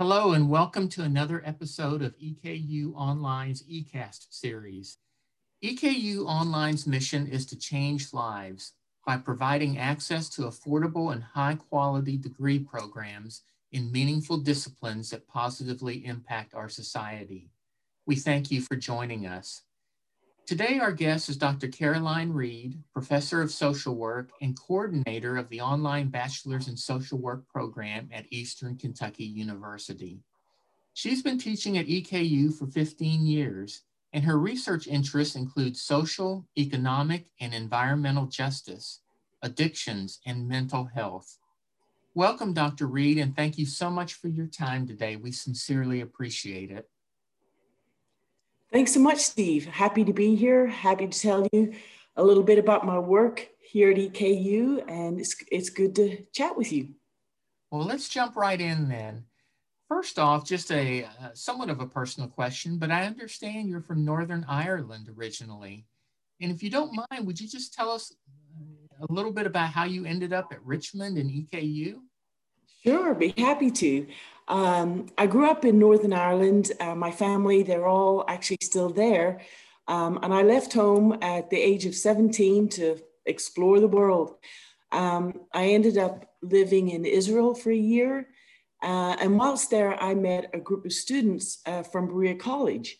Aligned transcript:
Hello, 0.00 0.32
and 0.32 0.50
welcome 0.50 0.88
to 0.88 1.04
another 1.04 1.40
episode 1.44 2.02
of 2.02 2.18
EKU 2.18 2.92
Online's 2.96 3.62
eCast 3.62 4.26
series. 4.30 4.98
EKU 5.62 6.26
Online's 6.26 6.84
mission 6.84 7.28
is 7.28 7.46
to 7.46 7.56
change 7.56 8.12
lives 8.12 8.72
by 9.06 9.16
providing 9.16 9.78
access 9.78 10.28
to 10.30 10.42
affordable 10.42 11.12
and 11.12 11.22
high 11.22 11.54
quality 11.54 12.16
degree 12.16 12.58
programs 12.58 13.42
in 13.70 13.92
meaningful 13.92 14.36
disciplines 14.36 15.10
that 15.10 15.28
positively 15.28 16.04
impact 16.04 16.54
our 16.54 16.68
society. 16.68 17.52
We 18.04 18.16
thank 18.16 18.50
you 18.50 18.62
for 18.62 18.74
joining 18.74 19.26
us. 19.26 19.62
Today, 20.46 20.78
our 20.78 20.92
guest 20.92 21.30
is 21.30 21.38
Dr. 21.38 21.68
Caroline 21.68 22.30
Reed, 22.30 22.78
Professor 22.92 23.40
of 23.40 23.50
Social 23.50 23.94
Work 23.94 24.30
and 24.42 24.54
Coordinator 24.60 25.38
of 25.38 25.48
the 25.48 25.62
Online 25.62 26.08
Bachelor's 26.08 26.68
in 26.68 26.76
Social 26.76 27.16
Work 27.16 27.48
program 27.48 28.10
at 28.12 28.26
Eastern 28.28 28.76
Kentucky 28.76 29.24
University. 29.24 30.20
She's 30.92 31.22
been 31.22 31.38
teaching 31.38 31.78
at 31.78 31.86
EKU 31.86 32.52
for 32.52 32.66
15 32.66 33.24
years, 33.24 33.84
and 34.12 34.22
her 34.22 34.38
research 34.38 34.86
interests 34.86 35.34
include 35.34 35.78
social, 35.78 36.46
economic, 36.58 37.24
and 37.40 37.54
environmental 37.54 38.26
justice, 38.26 39.00
addictions, 39.40 40.20
and 40.26 40.46
mental 40.46 40.84
health. 40.84 41.38
Welcome, 42.12 42.52
Dr. 42.52 42.86
Reed, 42.86 43.16
and 43.16 43.34
thank 43.34 43.56
you 43.56 43.64
so 43.64 43.88
much 43.88 44.12
for 44.12 44.28
your 44.28 44.46
time 44.48 44.86
today. 44.86 45.16
We 45.16 45.32
sincerely 45.32 46.02
appreciate 46.02 46.70
it. 46.70 46.90
Thanks 48.74 48.92
so 48.92 48.98
much, 48.98 49.18
Steve. 49.18 49.66
Happy 49.66 50.02
to 50.02 50.12
be 50.12 50.34
here. 50.34 50.66
Happy 50.66 51.06
to 51.06 51.20
tell 51.20 51.46
you 51.52 51.72
a 52.16 52.24
little 52.24 52.42
bit 52.42 52.58
about 52.58 52.84
my 52.84 52.98
work 52.98 53.48
here 53.60 53.92
at 53.92 53.96
EKU, 53.96 54.82
and 54.90 55.20
it's, 55.20 55.36
it's 55.52 55.70
good 55.70 55.94
to 55.94 56.24
chat 56.32 56.56
with 56.56 56.72
you. 56.72 56.88
Well, 57.70 57.84
let's 57.84 58.08
jump 58.08 58.34
right 58.34 58.60
in 58.60 58.88
then. 58.88 59.26
First 59.86 60.18
off, 60.18 60.44
just 60.44 60.72
a 60.72 61.04
uh, 61.04 61.28
somewhat 61.34 61.70
of 61.70 61.78
a 61.78 61.86
personal 61.86 62.28
question, 62.28 62.76
but 62.78 62.90
I 62.90 63.04
understand 63.04 63.68
you're 63.68 63.80
from 63.80 64.04
Northern 64.04 64.44
Ireland 64.48 65.08
originally. 65.16 65.86
And 66.40 66.50
if 66.50 66.60
you 66.60 66.68
don't 66.68 67.00
mind, 67.08 67.28
would 67.28 67.40
you 67.40 67.46
just 67.46 67.74
tell 67.74 67.92
us 67.92 68.12
a 69.08 69.12
little 69.12 69.32
bit 69.32 69.46
about 69.46 69.70
how 69.70 69.84
you 69.84 70.04
ended 70.04 70.32
up 70.32 70.48
at 70.50 70.60
Richmond 70.64 71.16
and 71.16 71.30
EKU? 71.30 72.00
Sure, 72.82 73.14
be 73.14 73.32
happy 73.38 73.70
to. 73.70 74.08
Um, 74.48 75.06
I 75.16 75.26
grew 75.26 75.48
up 75.48 75.64
in 75.64 75.78
Northern 75.78 76.12
Ireland. 76.12 76.72
Uh, 76.80 76.94
my 76.94 77.10
family, 77.10 77.62
they're 77.62 77.86
all 77.86 78.24
actually 78.28 78.58
still 78.62 78.90
there. 78.90 79.40
Um, 79.88 80.18
and 80.22 80.32
I 80.32 80.42
left 80.42 80.72
home 80.72 81.18
at 81.22 81.50
the 81.50 81.60
age 81.60 81.86
of 81.86 81.94
17 81.94 82.68
to 82.70 82.98
explore 83.26 83.80
the 83.80 83.88
world. 83.88 84.36
Um, 84.92 85.40
I 85.52 85.68
ended 85.68 85.98
up 85.98 86.30
living 86.42 86.90
in 86.90 87.04
Israel 87.04 87.54
for 87.54 87.70
a 87.70 87.76
year. 87.76 88.28
Uh, 88.82 89.16
and 89.18 89.38
whilst 89.38 89.70
there, 89.70 90.00
I 90.02 90.14
met 90.14 90.50
a 90.52 90.60
group 90.60 90.84
of 90.84 90.92
students 90.92 91.58
uh, 91.66 91.82
from 91.82 92.06
Berea 92.06 92.34
College, 92.34 92.98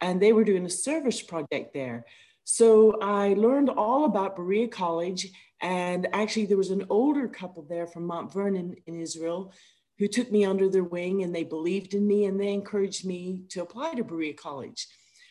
and 0.00 0.20
they 0.20 0.32
were 0.32 0.44
doing 0.44 0.64
a 0.64 0.70
service 0.70 1.20
project 1.20 1.74
there. 1.74 2.06
So 2.44 2.98
I 3.00 3.34
learned 3.34 3.68
all 3.68 4.04
about 4.06 4.36
Berea 4.36 4.68
College. 4.68 5.28
And 5.60 6.06
actually, 6.12 6.46
there 6.46 6.56
was 6.56 6.70
an 6.70 6.86
older 6.90 7.28
couple 7.28 7.62
there 7.62 7.86
from 7.86 8.06
Mount 8.06 8.32
Vernon 8.32 8.76
in 8.86 9.00
Israel 9.00 9.52
who 9.98 10.08
took 10.08 10.30
me 10.30 10.44
under 10.44 10.68
their 10.68 10.84
wing 10.84 11.22
and 11.22 11.34
they 11.34 11.44
believed 11.44 11.94
in 11.94 12.06
me 12.06 12.26
and 12.26 12.38
they 12.38 12.52
encouraged 12.52 13.06
me 13.06 13.42
to 13.48 13.62
apply 13.62 13.94
to 13.94 14.04
Berea 14.04 14.34
College. 14.34 14.86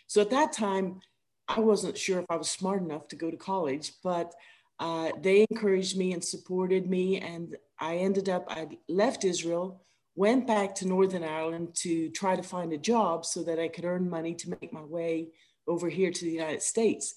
So 0.07 0.21
at 0.21 0.31
that 0.31 0.53
time, 0.53 0.99
I 1.47 1.59
wasn't 1.59 1.97
sure 1.97 2.19
if 2.19 2.25
I 2.29 2.37
was 2.37 2.49
smart 2.49 2.81
enough 2.81 3.07
to 3.09 3.15
go 3.15 3.29
to 3.29 3.37
college, 3.37 3.93
but 4.03 4.33
uh, 4.79 5.11
they 5.21 5.45
encouraged 5.49 5.97
me 5.97 6.13
and 6.13 6.23
supported 6.23 6.89
me. 6.89 7.19
And 7.19 7.55
I 7.79 7.97
ended 7.97 8.29
up, 8.29 8.45
I 8.49 8.67
left 8.89 9.23
Israel, 9.23 9.83
went 10.15 10.47
back 10.47 10.73
to 10.75 10.87
Northern 10.87 11.23
Ireland 11.23 11.75
to 11.75 12.09
try 12.09 12.35
to 12.35 12.43
find 12.43 12.73
a 12.73 12.77
job 12.77 13.25
so 13.25 13.43
that 13.43 13.59
I 13.59 13.67
could 13.67 13.85
earn 13.85 14.09
money 14.09 14.33
to 14.35 14.49
make 14.49 14.73
my 14.73 14.83
way 14.83 15.29
over 15.67 15.89
here 15.89 16.11
to 16.11 16.25
the 16.25 16.31
United 16.31 16.61
States. 16.61 17.15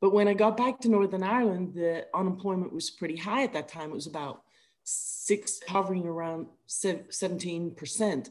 But 0.00 0.12
when 0.12 0.28
I 0.28 0.34
got 0.34 0.56
back 0.56 0.78
to 0.80 0.88
Northern 0.88 1.22
Ireland, 1.22 1.74
the 1.74 2.06
unemployment 2.14 2.72
was 2.72 2.90
pretty 2.90 3.16
high 3.16 3.42
at 3.42 3.52
that 3.54 3.68
time. 3.68 3.90
It 3.90 3.94
was 3.94 4.06
about 4.06 4.42
six, 4.88 5.60
hovering 5.68 6.06
around 6.06 6.46
17%. 6.68 8.30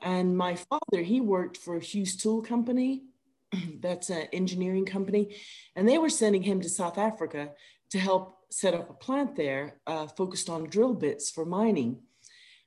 And 0.00 0.36
my 0.36 0.54
father, 0.54 1.02
he 1.02 1.20
worked 1.20 1.56
for 1.56 1.76
a 1.76 1.80
Hughes 1.80 2.16
Tool 2.16 2.42
Company, 2.42 3.04
that's 3.80 4.10
an 4.10 4.28
engineering 4.32 4.84
company, 4.84 5.36
and 5.74 5.88
they 5.88 5.98
were 5.98 6.10
sending 6.10 6.42
him 6.42 6.60
to 6.60 6.68
South 6.68 6.98
Africa 6.98 7.50
to 7.90 7.98
help 7.98 8.36
set 8.50 8.74
up 8.74 8.90
a 8.90 8.94
plant 8.94 9.36
there 9.36 9.80
uh, 9.86 10.06
focused 10.06 10.50
on 10.50 10.68
drill 10.68 10.94
bits 10.94 11.30
for 11.30 11.44
mining. 11.44 11.98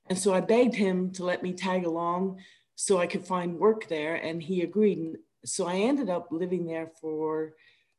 And 0.08 0.18
so 0.18 0.34
I 0.34 0.42
begged 0.42 0.76
him 0.76 1.12
to 1.14 1.24
let 1.24 1.44
me 1.44 1.54
tag 1.54 1.86
along 1.86 2.40
so 2.76 2.98
I 2.98 3.08
could 3.08 3.26
find 3.26 3.60
work 3.60 3.88
there, 3.88 4.16
and 4.16 4.42
he 4.42 4.62
agreed. 4.62 4.98
And 4.98 5.18
so 5.46 5.68
I 5.68 5.76
ended 5.76 6.10
up 6.10 6.30
living 6.32 6.66
there 6.66 6.92
for 7.00 7.54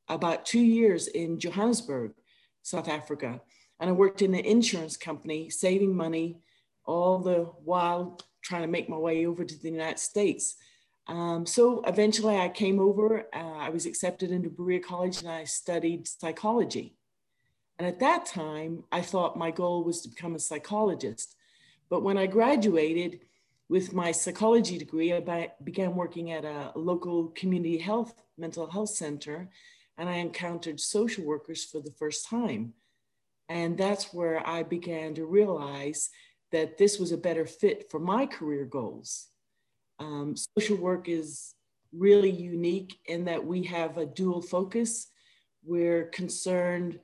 about 0.08 0.44
two 0.44 0.60
years 0.60 1.06
in 1.06 1.38
Johannesburg, 1.38 2.12
South 2.62 2.88
Africa 2.88 3.40
and 3.82 3.90
I 3.90 3.94
worked 3.94 4.22
in 4.22 4.32
an 4.32 4.44
insurance 4.44 4.96
company, 4.96 5.50
saving 5.50 5.96
money, 5.96 6.38
all 6.84 7.18
the 7.18 7.46
while 7.64 8.20
trying 8.40 8.62
to 8.62 8.68
make 8.68 8.88
my 8.88 8.96
way 8.96 9.26
over 9.26 9.44
to 9.44 9.58
the 9.60 9.70
United 9.70 9.98
States. 9.98 10.54
Um, 11.08 11.44
so 11.44 11.82
eventually 11.84 12.36
I 12.36 12.48
came 12.48 12.78
over, 12.78 13.26
uh, 13.34 13.56
I 13.58 13.70
was 13.70 13.84
accepted 13.84 14.30
into 14.30 14.48
Berea 14.48 14.78
College 14.78 15.18
and 15.18 15.28
I 15.28 15.42
studied 15.42 16.06
psychology. 16.06 16.94
And 17.80 17.88
at 17.88 17.98
that 17.98 18.24
time, 18.24 18.84
I 18.92 19.00
thought 19.00 19.36
my 19.36 19.50
goal 19.50 19.82
was 19.82 20.00
to 20.02 20.08
become 20.10 20.36
a 20.36 20.38
psychologist. 20.38 21.34
But 21.90 22.04
when 22.04 22.16
I 22.16 22.26
graduated 22.26 23.18
with 23.68 23.92
my 23.92 24.12
psychology 24.12 24.78
degree, 24.78 25.12
I 25.12 25.50
began 25.64 25.96
working 25.96 26.30
at 26.30 26.44
a 26.44 26.70
local 26.76 27.30
community 27.30 27.78
health 27.78 28.14
mental 28.38 28.70
health 28.70 28.90
center, 28.90 29.50
and 29.98 30.08
I 30.08 30.18
encountered 30.18 30.78
social 30.78 31.24
workers 31.24 31.64
for 31.64 31.80
the 31.80 31.92
first 31.98 32.28
time. 32.28 32.74
And 33.52 33.76
that's 33.76 34.14
where 34.14 34.44
I 34.48 34.62
began 34.62 35.14
to 35.16 35.26
realize 35.26 36.08
that 36.52 36.78
this 36.78 36.98
was 36.98 37.12
a 37.12 37.18
better 37.18 37.44
fit 37.44 37.90
for 37.90 38.00
my 38.00 38.24
career 38.24 38.64
goals. 38.64 39.28
Um, 39.98 40.34
social 40.56 40.78
work 40.78 41.06
is 41.06 41.54
really 41.92 42.30
unique 42.30 42.98
in 43.04 43.26
that 43.26 43.44
we 43.44 43.64
have 43.64 43.98
a 43.98 44.06
dual 44.06 44.40
focus. 44.40 45.08
We're 45.62 46.04
concerned 46.04 46.98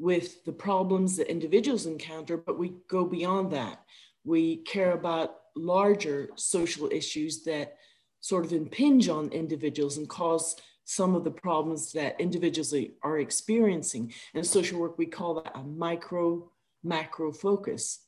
with 0.00 0.44
the 0.44 0.52
problems 0.52 1.16
that 1.16 1.30
individuals 1.30 1.86
encounter, 1.86 2.36
but 2.36 2.58
we 2.58 2.74
go 2.88 3.04
beyond 3.04 3.52
that. 3.52 3.84
We 4.24 4.56
care 4.56 4.94
about 4.94 5.36
larger 5.54 6.30
social 6.34 6.88
issues 6.90 7.44
that 7.44 7.76
sort 8.20 8.44
of 8.44 8.52
impinge 8.52 9.08
on 9.08 9.28
individuals 9.28 9.96
and 9.96 10.08
cause 10.08 10.56
some 10.88 11.14
of 11.14 11.22
the 11.22 11.30
problems 11.30 11.92
that 11.92 12.18
individuals 12.18 12.72
are 13.02 13.18
experiencing. 13.18 14.10
In 14.32 14.42
social 14.42 14.80
work, 14.80 14.96
we 14.96 15.04
call 15.04 15.34
that 15.34 15.52
a 15.54 15.62
micro 15.62 16.50
macro 16.82 17.30
focus. 17.30 18.06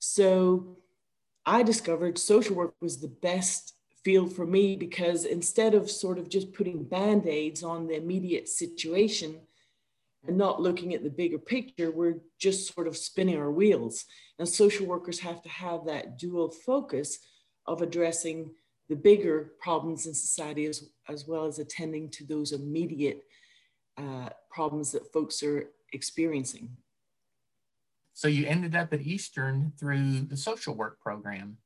So 0.00 0.78
I 1.46 1.62
discovered 1.62 2.18
social 2.18 2.56
work 2.56 2.74
was 2.80 3.00
the 3.00 3.14
best 3.22 3.74
field 4.02 4.34
for 4.34 4.44
me 4.44 4.74
because 4.74 5.26
instead 5.26 5.74
of 5.74 5.88
sort 5.88 6.18
of 6.18 6.28
just 6.28 6.52
putting 6.52 6.82
band 6.82 7.28
aids 7.28 7.62
on 7.62 7.86
the 7.86 7.94
immediate 7.94 8.48
situation 8.48 9.36
and 10.26 10.36
not 10.36 10.60
looking 10.60 10.94
at 10.94 11.04
the 11.04 11.10
bigger 11.10 11.38
picture, 11.38 11.92
we're 11.92 12.18
just 12.40 12.74
sort 12.74 12.88
of 12.88 12.96
spinning 12.96 13.38
our 13.38 13.52
wheels. 13.52 14.06
And 14.40 14.48
social 14.48 14.86
workers 14.86 15.20
have 15.20 15.40
to 15.42 15.48
have 15.48 15.84
that 15.86 16.18
dual 16.18 16.50
focus 16.50 17.20
of 17.64 17.80
addressing 17.80 18.50
the 18.88 18.96
bigger 18.96 19.52
problems 19.60 20.06
in 20.06 20.14
society 20.14 20.66
as, 20.66 20.88
as 21.08 21.26
well 21.26 21.44
as 21.44 21.58
attending 21.58 22.08
to 22.10 22.24
those 22.24 22.52
immediate 22.52 23.24
uh, 23.96 24.28
problems 24.50 24.92
that 24.92 25.12
folks 25.12 25.42
are 25.42 25.70
experiencing. 25.92 26.70
So 28.14 28.28
you 28.28 28.46
ended 28.46 28.74
up 28.74 28.92
at 28.92 29.02
Eastern 29.02 29.72
through 29.78 30.22
the 30.22 30.36
social 30.36 30.74
work 30.74 31.00
program. 31.00 31.58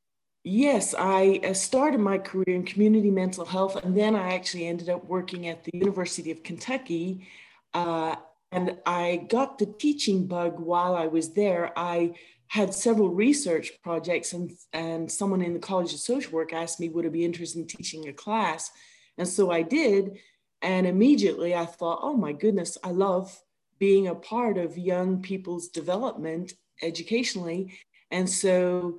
Yes, 0.45 0.95
I 0.99 1.53
started 1.53 2.01
my 2.01 2.19
career 2.19 2.57
in 2.57 2.65
community 2.65 3.11
mental 3.11 3.45
health, 3.45 3.77
and 3.77 3.97
then 3.97 4.17
I 4.17 4.35
actually 4.35 4.67
ended 4.67 4.89
up 4.89 5.05
working 5.05 5.47
at 5.47 5.63
the 5.63 5.71
University 5.73 6.33
of 6.33 6.43
Kentucky. 6.43 7.29
Uh, 7.73 8.17
and 8.51 8.77
I 8.85 9.27
got 9.31 9.59
the 9.59 9.67
teaching 9.67 10.27
bug 10.27 10.59
while 10.59 10.95
I 10.95 11.07
was 11.07 11.33
there. 11.33 11.73
I 11.77 12.15
had 12.53 12.75
several 12.75 13.09
research 13.09 13.73
projects 13.83 14.35
and, 14.35 14.53
and 14.75 15.11
someone 15.11 15.41
in 15.41 15.55
the 15.55 15.59
College 15.59 15.95
of 15.95 16.01
Social 16.01 16.33
Work 16.33 16.53
asked 16.53 16.81
me, 16.81 16.91
would 16.91 17.07
I 17.07 17.09
be 17.09 17.25
interested 17.25 17.59
in 17.59 17.67
teaching 17.67 18.09
a 18.09 18.13
class? 18.13 18.71
And 19.17 19.27
so 19.27 19.51
I 19.51 19.63
did. 19.63 20.19
And 20.61 20.87
immediately 20.87 21.55
I 21.55 21.65
thought, 21.65 22.01
oh 22.03 22.15
my 22.15 22.35
goodness, 22.35 22.77
I 22.85 22.91
love 22.91 23.41
being 23.79 24.09
a 24.09 24.15
part 24.15 24.59
of 24.59 24.77
young 24.77 25.23
people's 25.23 25.69
development 25.69 26.53
educationally. 26.83 27.73
And 28.11 28.29
so 28.29 28.99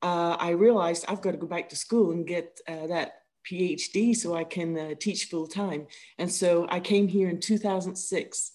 uh, 0.00 0.36
I 0.38 0.50
realized 0.50 1.04
I've 1.08 1.22
got 1.22 1.32
to 1.32 1.38
go 1.38 1.48
back 1.48 1.70
to 1.70 1.76
school 1.76 2.12
and 2.12 2.24
get 2.24 2.60
uh, 2.68 2.86
that 2.86 3.14
PhD 3.50 4.14
so 4.14 4.36
I 4.36 4.44
can 4.44 4.78
uh, 4.78 4.94
teach 4.94 5.24
full 5.24 5.48
time. 5.48 5.88
And 6.18 6.30
so 6.30 6.68
I 6.70 6.78
came 6.78 7.08
here 7.08 7.28
in 7.28 7.40
2006 7.40 8.52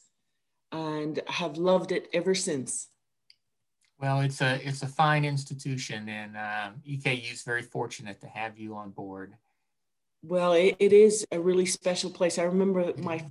and 0.71 1.19
have 1.27 1.57
loved 1.57 1.91
it 1.91 2.07
ever 2.13 2.33
since. 2.33 2.87
Well, 3.99 4.21
it's 4.21 4.41
a 4.41 4.59
it's 4.67 4.83
a 4.83 4.87
fine 4.87 5.25
institution, 5.25 6.07
and 6.07 6.37
uh, 6.37 6.69
EKU 6.87 7.31
is 7.31 7.41
very 7.41 7.63
fortunate 7.63 8.21
to 8.21 8.27
have 8.27 8.57
you 8.57 8.75
on 8.75 8.91
board. 8.91 9.35
Well, 10.21 10.53
it, 10.53 10.75
it 10.79 10.93
is 10.93 11.25
a 11.31 11.39
really 11.39 11.65
special 11.65 12.11
place. 12.11 12.37
I 12.37 12.43
remember 12.43 12.93
my 12.97 13.25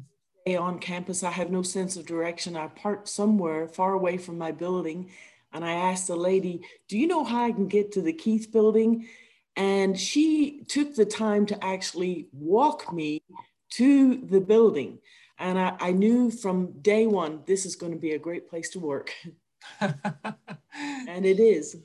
day 0.44 0.56
on 0.56 0.80
campus. 0.80 1.22
I 1.22 1.30
have 1.30 1.50
no 1.50 1.62
sense 1.62 1.96
of 1.96 2.06
direction. 2.06 2.56
I 2.56 2.66
parked 2.68 3.08
somewhere 3.08 3.68
far 3.68 3.92
away 3.92 4.18
from 4.18 4.38
my 4.38 4.50
building, 4.50 5.10
and 5.52 5.64
I 5.64 5.72
asked 5.72 6.08
the 6.08 6.16
lady, 6.16 6.62
"Do 6.88 6.98
you 6.98 7.06
know 7.06 7.22
how 7.22 7.44
I 7.44 7.52
can 7.52 7.68
get 7.68 7.92
to 7.92 8.02
the 8.02 8.12
Keith 8.12 8.50
Building?" 8.50 9.06
And 9.54 9.98
she 9.98 10.64
took 10.68 10.96
the 10.96 11.06
time 11.06 11.46
to 11.46 11.64
actually 11.64 12.26
walk 12.32 12.92
me 12.92 13.22
to 13.70 14.16
the 14.16 14.40
building. 14.40 14.98
And 15.38 15.58
I, 15.58 15.76
I 15.80 15.92
knew 15.92 16.30
from 16.30 16.80
day 16.80 17.06
one, 17.06 17.42
this 17.46 17.64
is 17.66 17.76
going 17.76 17.92
to 17.92 17.98
be 17.98 18.12
a 18.12 18.18
great 18.18 18.48
place 18.48 18.70
to 18.70 18.80
work. 18.80 19.12
and 19.80 21.26
it 21.26 21.40
is. 21.40 21.76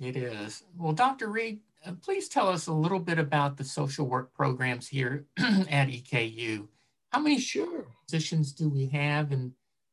It 0.00 0.16
is. 0.16 0.64
Well, 0.76 0.92
Dr. 0.92 1.28
Reed, 1.28 1.60
uh, 1.86 1.92
please 2.02 2.28
tell 2.28 2.48
us 2.48 2.66
a 2.66 2.72
little 2.72 2.98
bit 2.98 3.18
about 3.18 3.56
the 3.56 3.64
social 3.64 4.06
work 4.06 4.34
programs 4.34 4.88
here 4.88 5.26
at 5.38 5.88
EKU. 5.88 6.66
How 7.10 7.20
many 7.20 7.38
sure. 7.38 7.86
positions 8.06 8.52
do 8.52 8.68
we 8.68 8.86
have, 8.86 9.32
and 9.32 9.52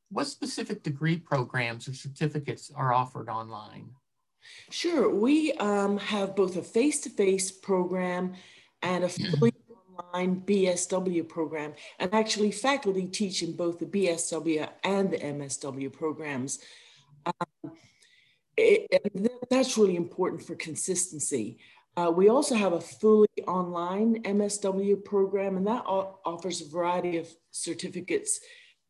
what 0.10 0.28
specific 0.28 0.84
degree 0.84 1.18
programs 1.18 1.88
or 1.88 1.94
certificates 1.94 2.72
are 2.74 2.94
offered 2.94 3.30
online? 3.30 3.90
Sure. 4.72 5.14
We 5.14 5.52
um, 5.54 5.98
have 5.98 6.36
both 6.36 6.56
a 6.56 6.64
face 6.64 7.02
to 7.02 7.10
face 7.10 7.52
program 7.52 8.34
and 8.82 9.04
a 9.04 9.10
fully 9.10 9.54
online 10.00 10.42
BSW 10.42 11.28
program, 11.28 11.74
and 12.00 12.14
actually, 12.14 12.52
faculty 12.52 13.06
teach 13.06 13.44
in 13.44 13.56
both 13.56 13.80
the 13.80 13.86
BSW 13.86 14.70
and 14.84 15.12
the 15.12 15.18
MSW 15.18 15.92
programs. 15.92 16.60
Um, 17.30 17.72
it, 18.58 19.50
that's 19.50 19.78
really 19.78 19.96
important 19.96 20.44
for 20.44 20.56
consistency. 20.56 21.60
Uh, 21.98 22.12
we 22.12 22.30
also 22.30 22.56
have 22.56 22.74
a 22.74 22.82
fully 22.82 23.28
online 23.48 24.22
MSW 24.24 25.04
program, 25.04 25.58
and 25.58 25.68
that 25.68 25.84
offers 25.86 26.62
a 26.62 26.70
variety 26.70 27.18
of 27.18 27.28
certificates 27.52 28.40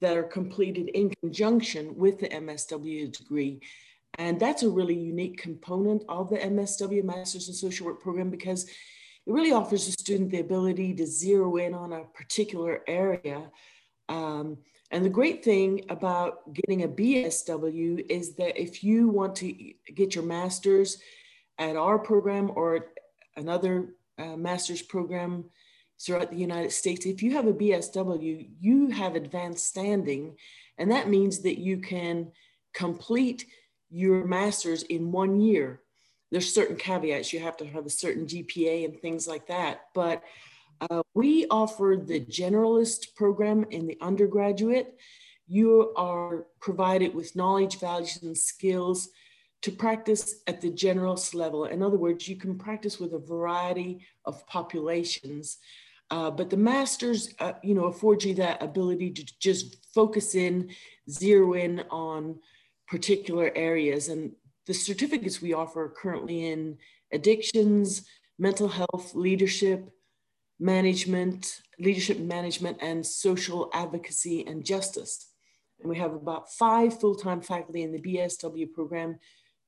that 0.02 0.18
are 0.18 0.24
completed 0.24 0.90
in 0.90 1.12
conjunction 1.22 1.96
with 1.96 2.20
the 2.20 2.30
MSW 2.30 3.16
degree. 3.18 3.62
And 4.18 4.40
that's 4.40 4.64
a 4.64 4.70
really 4.70 4.98
unique 4.98 5.42
component 5.42 6.04
of 6.10 6.30
the 6.30 6.38
MSW 6.38 7.04
Masters 7.04 7.48
in 7.48 7.54
Social 7.54 7.86
Work 7.86 8.02
program 8.02 8.30
because 8.30 8.66
it 8.66 8.74
really 9.26 9.52
offers 9.52 9.86
the 9.86 9.92
student 9.92 10.32
the 10.32 10.40
ability 10.40 10.94
to 10.96 11.06
zero 11.06 11.58
in 11.58 11.74
on 11.74 11.94
a 11.94 12.04
particular 12.06 12.82
area. 12.88 13.50
Um, 14.08 14.58
and 14.92 15.06
the 15.06 15.10
great 15.10 15.44
thing 15.44 15.86
about 15.90 16.52
getting 16.54 16.84
a 16.84 16.88
BSW 16.88 18.06
is 18.10 18.34
that 18.36 18.60
if 18.60 18.84
you 18.84 19.10
want 19.10 19.36
to 19.38 19.54
get 19.94 20.16
your 20.16 20.24
master's 20.24 20.98
at 21.60 21.76
our 21.76 22.00
program 22.00 22.52
or 22.56 22.88
another 23.36 23.94
uh, 24.18 24.36
master's 24.36 24.82
program 24.82 25.46
throughout 26.02 26.32
the 26.32 26.38
United 26.38 26.72
States, 26.72 27.06
if 27.06 27.22
you 27.22 27.34
have 27.34 27.46
a 27.46 27.54
BSW, 27.54 28.50
you 28.60 28.90
have 28.90 29.16
advanced 29.16 29.68
standing. 29.68 30.36
And 30.80 30.90
that 30.92 31.08
means 31.08 31.40
that 31.40 31.60
you 31.60 31.78
can 31.78 32.32
complete 32.74 33.46
your 33.92 34.26
master's 34.26 34.84
in 34.84 35.12
one 35.12 35.40
year. 35.40 35.82
There's 36.32 36.54
certain 36.54 36.78
caveats. 36.78 37.32
You 37.32 37.42
have 37.42 37.58
to 37.58 37.66
have 37.66 37.86
a 37.86 37.92
certain 37.92 38.26
GPA 38.26 38.86
and 38.86 39.00
things 39.00 39.28
like 39.28 39.48
that. 39.48 39.82
But 39.94 40.24
uh, 40.82 41.02
we 41.14 41.46
offer 41.50 41.98
the 42.02 42.22
generalist 42.22 43.16
program 43.16 43.66
in 43.72 43.88
the 43.88 43.98
undergraduate. 44.02 44.98
You 45.48 45.94
are 45.96 46.46
provided 46.62 47.14
with 47.14 47.36
knowledge, 47.36 47.80
values, 47.80 48.20
and 48.22 48.38
skills 48.38 49.10
to 49.62 49.72
practice 49.72 50.36
at 50.48 50.62
the 50.62 50.72
generalist 50.72 51.34
level. 51.36 51.66
In 51.66 51.84
other 51.84 51.98
words, 51.98 52.28
you 52.28 52.38
can 52.38 52.58
practice 52.58 53.00
with 53.00 53.14
a 53.14 53.20
variety 53.20 54.06
of 54.26 54.46
populations. 54.48 55.58
Uh, 56.12 56.32
but 56.32 56.50
the 56.50 56.58
masters, 56.58 57.34
uh, 57.40 57.54
you 57.62 57.76
know, 57.76 57.86
afford 57.86 58.24
you 58.24 58.34
that 58.36 58.64
ability 58.64 59.12
to 59.12 59.26
just 59.40 59.94
focus 59.94 60.34
in, 60.34 60.70
zero 61.10 61.54
in 61.54 61.84
on 61.92 62.40
particular 62.88 63.52
areas. 63.56 64.08
And 64.08 64.32
the 64.66 64.74
certificates 64.74 65.42
we 65.42 65.54
offer 65.54 65.84
are 65.84 65.90
currently 65.90 66.48
in 66.48 66.78
addictions, 67.12 68.06
mental 68.40 68.68
health, 68.68 69.14
leadership, 69.14 69.92
management, 70.60 71.62
leadership 71.80 72.20
management, 72.20 72.78
and 72.82 73.06
social 73.06 73.70
advocacy 73.74 74.46
and 74.46 74.66
justice. 74.66 75.28
And 75.80 75.90
we 75.90 75.98
have 75.98 76.14
about 76.14 76.52
five 76.52 77.00
full-time 77.00 77.42
faculty 77.42 77.84
in 77.84 77.92
the 77.92 78.02
BSW 78.02 78.74
program, 78.74 79.20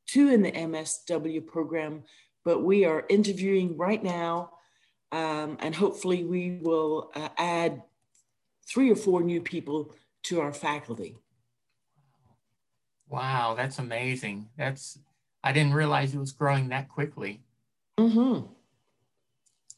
two 0.07 0.29
in 0.29 0.41
the 0.41 0.51
MSW 0.51 1.45
program, 1.47 2.03
but 2.43 2.63
we 2.63 2.85
are 2.85 3.05
interviewing 3.09 3.77
right 3.77 4.03
now, 4.03 4.51
um, 5.11 5.57
and 5.59 5.75
hopefully 5.75 6.23
we 6.23 6.59
will 6.61 7.11
uh, 7.15 7.29
add 7.37 7.83
three 8.67 8.91
or 8.91 8.95
four 8.95 9.21
new 9.21 9.41
people 9.41 9.93
to 10.23 10.41
our 10.41 10.53
faculty. 10.53 11.17
Wow, 13.07 13.55
that's 13.55 13.79
amazing. 13.79 14.49
That's 14.57 14.97
I 15.43 15.51
didn't 15.51 15.73
realize 15.73 16.13
it 16.13 16.19
was 16.19 16.31
growing 16.31 16.69
that 16.69 16.87
quickly. 16.87 17.41
Mm-hmm. 17.99 18.47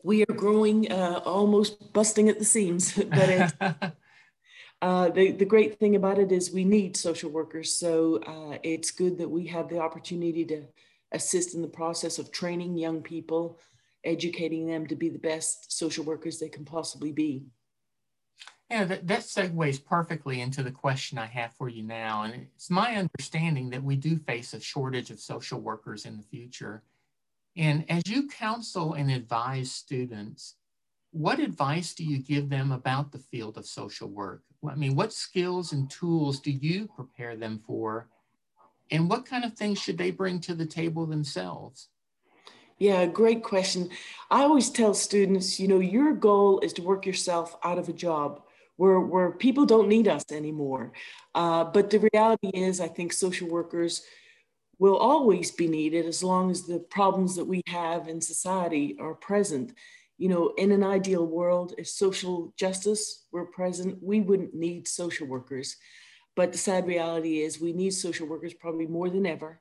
We 0.03 0.23
are 0.23 0.33
growing 0.35 0.91
uh, 0.91 1.21
almost 1.25 1.93
busting 1.93 2.29
at 2.29 2.37
the 2.37 2.45
seams, 2.45 2.93
but 2.97 3.29
it, 3.29 3.53
uh, 4.81 5.09
the, 5.09 5.31
the 5.31 5.45
great 5.45 5.79
thing 5.79 5.95
about 5.95 6.19
it 6.19 6.31
is 6.31 6.51
we 6.51 6.65
need 6.65 6.97
social 6.97 7.31
workers. 7.31 7.73
So 7.73 8.17
uh, 8.27 8.57
it's 8.63 8.91
good 8.91 9.17
that 9.17 9.29
we 9.29 9.47
have 9.47 9.69
the 9.69 9.79
opportunity 9.79 10.45
to 10.45 10.65
assist 11.13 11.55
in 11.55 11.61
the 11.61 11.67
process 11.67 12.19
of 12.19 12.31
training 12.31 12.77
young 12.77 13.01
people, 13.01 13.59
educating 14.03 14.67
them 14.67 14.85
to 14.87 14.95
be 14.95 15.09
the 15.09 15.19
best 15.19 15.71
social 15.71 16.03
workers 16.03 16.39
they 16.39 16.49
can 16.49 16.65
possibly 16.65 17.11
be. 17.11 17.45
Yeah, 18.69 18.85
that, 18.85 19.07
that 19.07 19.21
segues 19.21 19.83
perfectly 19.83 20.41
into 20.41 20.63
the 20.63 20.71
question 20.71 21.17
I 21.17 21.27
have 21.27 21.53
for 21.53 21.69
you 21.69 21.83
now. 21.83 22.23
And 22.23 22.47
it's 22.55 22.71
my 22.71 22.95
understanding 22.95 23.69
that 23.69 23.83
we 23.83 23.95
do 23.95 24.17
face 24.17 24.53
a 24.53 24.59
shortage 24.59 25.11
of 25.11 25.19
social 25.19 25.59
workers 25.59 26.05
in 26.05 26.17
the 26.17 26.23
future. 26.23 26.81
And 27.55 27.85
as 27.89 28.03
you 28.07 28.27
counsel 28.27 28.93
and 28.93 29.11
advise 29.11 29.71
students, 29.71 30.55
what 31.11 31.39
advice 31.39 31.93
do 31.93 32.03
you 32.03 32.17
give 32.17 32.49
them 32.49 32.71
about 32.71 33.11
the 33.11 33.19
field 33.19 33.57
of 33.57 33.65
social 33.65 34.09
work? 34.09 34.41
I 34.67 34.75
mean, 34.75 34.95
what 34.95 35.13
skills 35.13 35.71
and 35.71 35.89
tools 35.89 36.39
do 36.39 36.51
you 36.51 36.89
prepare 36.95 37.35
them 37.35 37.61
for? 37.67 38.07
And 38.89 39.09
what 39.09 39.25
kind 39.25 39.45
of 39.45 39.53
things 39.53 39.79
should 39.79 39.97
they 39.97 40.11
bring 40.11 40.39
to 40.41 40.55
the 40.55 40.65
table 40.65 41.05
themselves? 41.05 41.89
Yeah, 42.79 43.05
great 43.05 43.43
question. 43.43 43.89
I 44.31 44.41
always 44.41 44.69
tell 44.69 44.93
students, 44.93 45.59
you 45.59 45.67
know, 45.67 45.79
your 45.79 46.13
goal 46.13 46.59
is 46.61 46.73
to 46.73 46.81
work 46.81 47.05
yourself 47.05 47.55
out 47.63 47.77
of 47.77 47.87
a 47.87 47.93
job 47.93 48.41
where, 48.77 48.99
where 48.99 49.31
people 49.31 49.65
don't 49.65 49.87
need 49.87 50.07
us 50.07 50.23
anymore. 50.31 50.91
Uh, 51.35 51.63
but 51.63 51.91
the 51.91 52.09
reality 52.11 52.49
is, 52.49 52.81
I 52.81 52.87
think 52.87 53.13
social 53.13 53.47
workers 53.47 54.01
will 54.79 54.97
always 54.97 55.51
be 55.51 55.67
needed 55.67 56.05
as 56.05 56.23
long 56.23 56.51
as 56.51 56.63
the 56.63 56.79
problems 56.79 57.35
that 57.35 57.45
we 57.45 57.61
have 57.67 58.07
in 58.07 58.19
society 58.21 58.95
are 58.99 59.13
present. 59.13 59.73
You 60.17 60.29
know, 60.29 60.53
in 60.57 60.71
an 60.71 60.83
ideal 60.83 61.25
world, 61.25 61.73
if 61.77 61.87
social 61.87 62.53
justice 62.57 63.25
were 63.31 63.45
present, 63.45 64.01
we 64.01 64.21
wouldn't 64.21 64.53
need 64.53 64.87
social 64.87 65.27
workers. 65.27 65.77
But 66.35 66.51
the 66.51 66.57
sad 66.57 66.87
reality 66.87 67.41
is, 67.41 67.61
we 67.61 67.73
need 67.73 67.93
social 67.93 68.27
workers 68.27 68.53
probably 68.53 68.87
more 68.87 69.09
than 69.09 69.25
ever. 69.25 69.59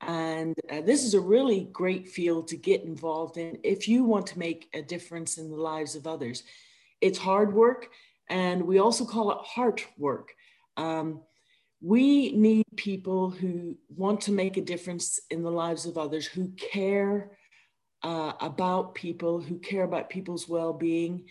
And 0.00 0.56
uh, 0.70 0.80
this 0.80 1.04
is 1.04 1.14
a 1.14 1.20
really 1.20 1.68
great 1.72 2.08
field 2.08 2.48
to 2.48 2.56
get 2.56 2.82
involved 2.82 3.36
in 3.36 3.58
if 3.62 3.86
you 3.86 4.02
want 4.02 4.26
to 4.28 4.38
make 4.38 4.68
a 4.74 4.82
difference 4.82 5.38
in 5.38 5.48
the 5.48 5.56
lives 5.56 5.94
of 5.94 6.08
others. 6.08 6.42
It's 7.00 7.18
hard 7.18 7.54
work, 7.54 7.88
and 8.28 8.62
we 8.62 8.78
also 8.78 9.04
call 9.04 9.30
it 9.30 9.38
heart 9.38 9.86
work. 9.96 10.34
Um, 10.76 11.20
we 11.82 12.32
need 12.32 12.64
people 12.76 13.30
who 13.30 13.76
want 13.88 14.20
to 14.22 14.32
make 14.32 14.56
a 14.56 14.62
difference 14.62 15.20
in 15.30 15.42
the 15.42 15.50
lives 15.50 15.84
of 15.84 15.98
others, 15.98 16.26
who 16.26 16.48
care 16.50 17.32
uh, 18.04 18.32
about 18.40 18.94
people, 18.94 19.40
who 19.40 19.58
care 19.58 19.82
about 19.82 20.08
people's 20.08 20.48
well 20.48 20.72
being. 20.72 21.24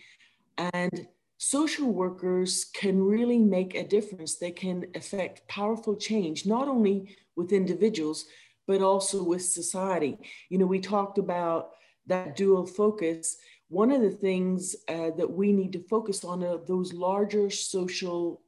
And 0.58 1.06
social 1.38 1.90
workers 1.90 2.66
can 2.74 3.02
really 3.02 3.38
make 3.38 3.74
a 3.74 3.86
difference. 3.86 4.36
They 4.36 4.50
can 4.50 4.86
affect 4.94 5.48
powerful 5.48 5.96
change, 5.96 6.44
not 6.44 6.68
only 6.68 7.16
with 7.34 7.52
individuals, 7.52 8.26
but 8.66 8.82
also 8.82 9.22
with 9.24 9.42
society. 9.42 10.18
You 10.50 10.58
know, 10.58 10.66
we 10.66 10.80
talked 10.80 11.16
about 11.16 11.70
that 12.06 12.36
dual 12.36 12.66
focus 12.66 13.38
one 13.72 13.90
of 13.90 14.02
the 14.02 14.10
things 14.10 14.76
uh, 14.86 15.12
that 15.16 15.30
we 15.30 15.50
need 15.50 15.72
to 15.72 15.82
focus 15.88 16.24
on 16.24 16.44
are 16.44 16.58
those 16.58 16.92
larger 16.92 17.48
social 17.48 18.41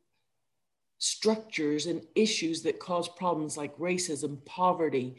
structures 1.04 1.84
and 1.84 2.02
issues 2.14 2.62
that 2.62 2.80
cause 2.80 3.08
problems 3.11 3.58
like 3.58 3.76
racism, 3.76 4.42
poverty, 4.46 5.16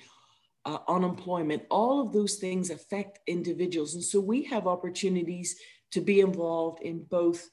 uh, 0.66 0.80
unemployment. 0.88 1.62
All 1.70 2.02
of 2.02 2.12
those 2.12 2.36
things 2.36 2.72
affect 2.72 3.20
individuals. 3.28 3.94
And 3.94 4.04
so 4.04 4.20
we 4.20 4.42
have 4.46 4.66
opportunities 4.66 5.58
to 5.92 6.02
be 6.02 6.22
involved 6.22 6.82
in 6.82 7.04
both 7.04 7.48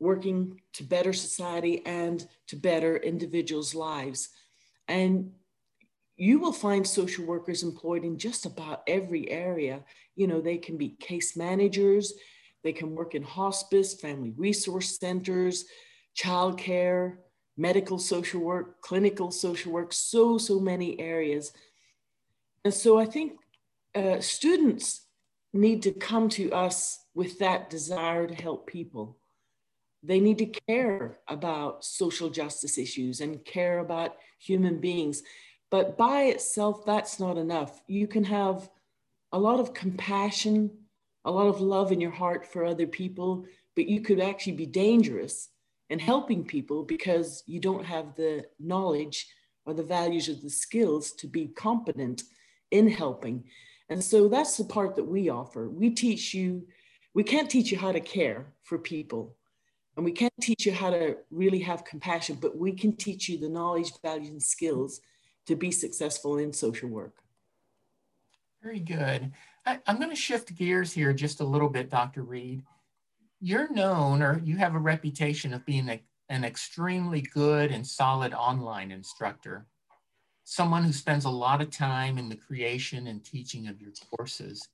working 0.00 0.60
to 0.72 0.82
better 0.82 1.12
society 1.12 1.86
and 1.86 2.26
to 2.48 2.56
better 2.56 2.96
individuals' 2.96 3.76
lives. 3.76 4.30
And 4.88 5.30
you 6.16 6.40
will 6.40 6.52
find 6.52 6.84
social 6.84 7.26
workers 7.26 7.62
employed 7.62 8.04
in 8.04 8.18
just 8.18 8.44
about 8.44 8.82
every 8.88 9.30
area. 9.30 9.84
You 10.16 10.26
know, 10.26 10.40
they 10.40 10.58
can 10.58 10.76
be 10.76 10.96
case 10.98 11.36
managers, 11.36 12.12
they 12.64 12.72
can 12.72 12.96
work 12.96 13.14
in 13.14 13.22
hospice, 13.22 13.94
family 13.94 14.32
resource 14.36 14.98
centers, 14.98 15.64
childcare, 16.16 17.16
medical 17.56 17.98
social 17.98 18.40
work, 18.40 18.80
clinical 18.80 19.30
social 19.30 19.72
work, 19.72 19.92
so, 19.92 20.38
so 20.38 20.58
many 20.58 20.98
areas. 20.98 21.52
And 22.64 22.72
so 22.72 22.98
I 22.98 23.06
think 23.06 23.32
uh, 23.94 24.20
students 24.20 25.02
need 25.52 25.82
to 25.82 25.92
come 25.92 26.28
to 26.30 26.50
us 26.52 27.04
with 27.14 27.38
that 27.38 27.70
desire 27.70 28.26
to 28.26 28.34
help 28.34 28.66
people. 28.66 29.18
They 30.02 30.20
need 30.20 30.38
to 30.38 30.46
care 30.68 31.18
about 31.28 31.84
social 31.84 32.30
justice 32.30 32.78
issues 32.78 33.20
and 33.20 33.44
care 33.44 33.80
about 33.80 34.16
human 34.38 34.78
beings. 34.78 35.22
But 35.70 35.98
by 35.98 36.24
itself, 36.24 36.86
that's 36.86 37.20
not 37.20 37.36
enough. 37.36 37.82
You 37.86 38.06
can 38.06 38.24
have 38.24 38.70
a 39.32 39.38
lot 39.38 39.60
of 39.60 39.74
compassion, 39.74 40.70
a 41.24 41.30
lot 41.30 41.48
of 41.48 41.60
love 41.60 41.92
in 41.92 42.00
your 42.00 42.10
heart 42.10 42.46
for 42.46 42.64
other 42.64 42.86
people, 42.86 43.44
but 43.76 43.86
you 43.86 44.00
could 44.00 44.20
actually 44.20 44.54
be 44.54 44.66
dangerous 44.66 45.48
in 45.90 45.98
helping 45.98 46.44
people 46.44 46.84
because 46.84 47.42
you 47.46 47.60
don't 47.60 47.84
have 47.84 48.14
the 48.14 48.44
knowledge 48.58 49.26
or 49.66 49.74
the 49.74 49.82
values 49.82 50.28
or 50.28 50.34
the 50.34 50.48
skills 50.48 51.12
to 51.12 51.26
be 51.26 51.48
competent 51.48 52.22
in 52.70 52.88
helping. 52.88 53.44
And 53.88 54.02
so 54.02 54.28
that's 54.28 54.56
the 54.56 54.64
part 54.64 54.94
that 54.96 55.04
we 55.04 55.28
offer. 55.28 55.68
We 55.68 55.90
teach 55.90 56.32
you, 56.32 56.66
we 57.12 57.24
can't 57.24 57.50
teach 57.50 57.72
you 57.72 57.78
how 57.78 57.90
to 57.90 58.00
care 58.00 58.52
for 58.62 58.78
people. 58.78 59.36
And 59.96 60.04
we 60.04 60.12
can't 60.12 60.32
teach 60.40 60.64
you 60.64 60.72
how 60.72 60.90
to 60.90 61.16
really 61.32 61.58
have 61.58 61.84
compassion, 61.84 62.38
but 62.40 62.56
we 62.56 62.72
can 62.72 62.96
teach 62.96 63.28
you 63.28 63.36
the 63.36 63.48
knowledge, 63.48 63.92
values, 64.00 64.30
and 64.30 64.42
skills 64.42 65.00
to 65.46 65.56
be 65.56 65.72
successful 65.72 66.38
in 66.38 66.52
social 66.52 66.88
work. 66.88 67.16
Very 68.62 68.78
good. 68.78 69.32
I, 69.66 69.80
am 69.86 69.96
going 69.96 70.10
to 70.10 70.16
shift 70.16 70.54
gears 70.54 70.92
here 70.92 71.12
just 71.12 71.40
a 71.40 71.44
little 71.44 71.68
bit, 71.68 71.90
Dr. 71.90 72.22
Reed. 72.22 72.62
You're 73.40 73.72
known 73.72 74.22
or 74.22 74.40
you 74.44 74.56
have 74.58 74.74
a 74.74 74.78
reputation 74.78 75.54
of 75.54 75.64
being 75.64 75.88
a, 75.88 76.02
an 76.28 76.44
extremely 76.44 77.22
good 77.22 77.70
and 77.70 77.86
solid 77.86 78.34
online 78.34 78.90
instructor, 78.90 79.66
someone 80.44 80.84
who 80.84 80.92
spends 80.92 81.24
a 81.24 81.30
lot 81.30 81.60
of 81.60 81.70
time 81.70 82.18
in 82.18 82.28
the 82.28 82.36
creation 82.36 83.06
and 83.06 83.24
teaching 83.24 83.68
of 83.68 83.80
your 83.80 83.92
courses. 84.14 84.68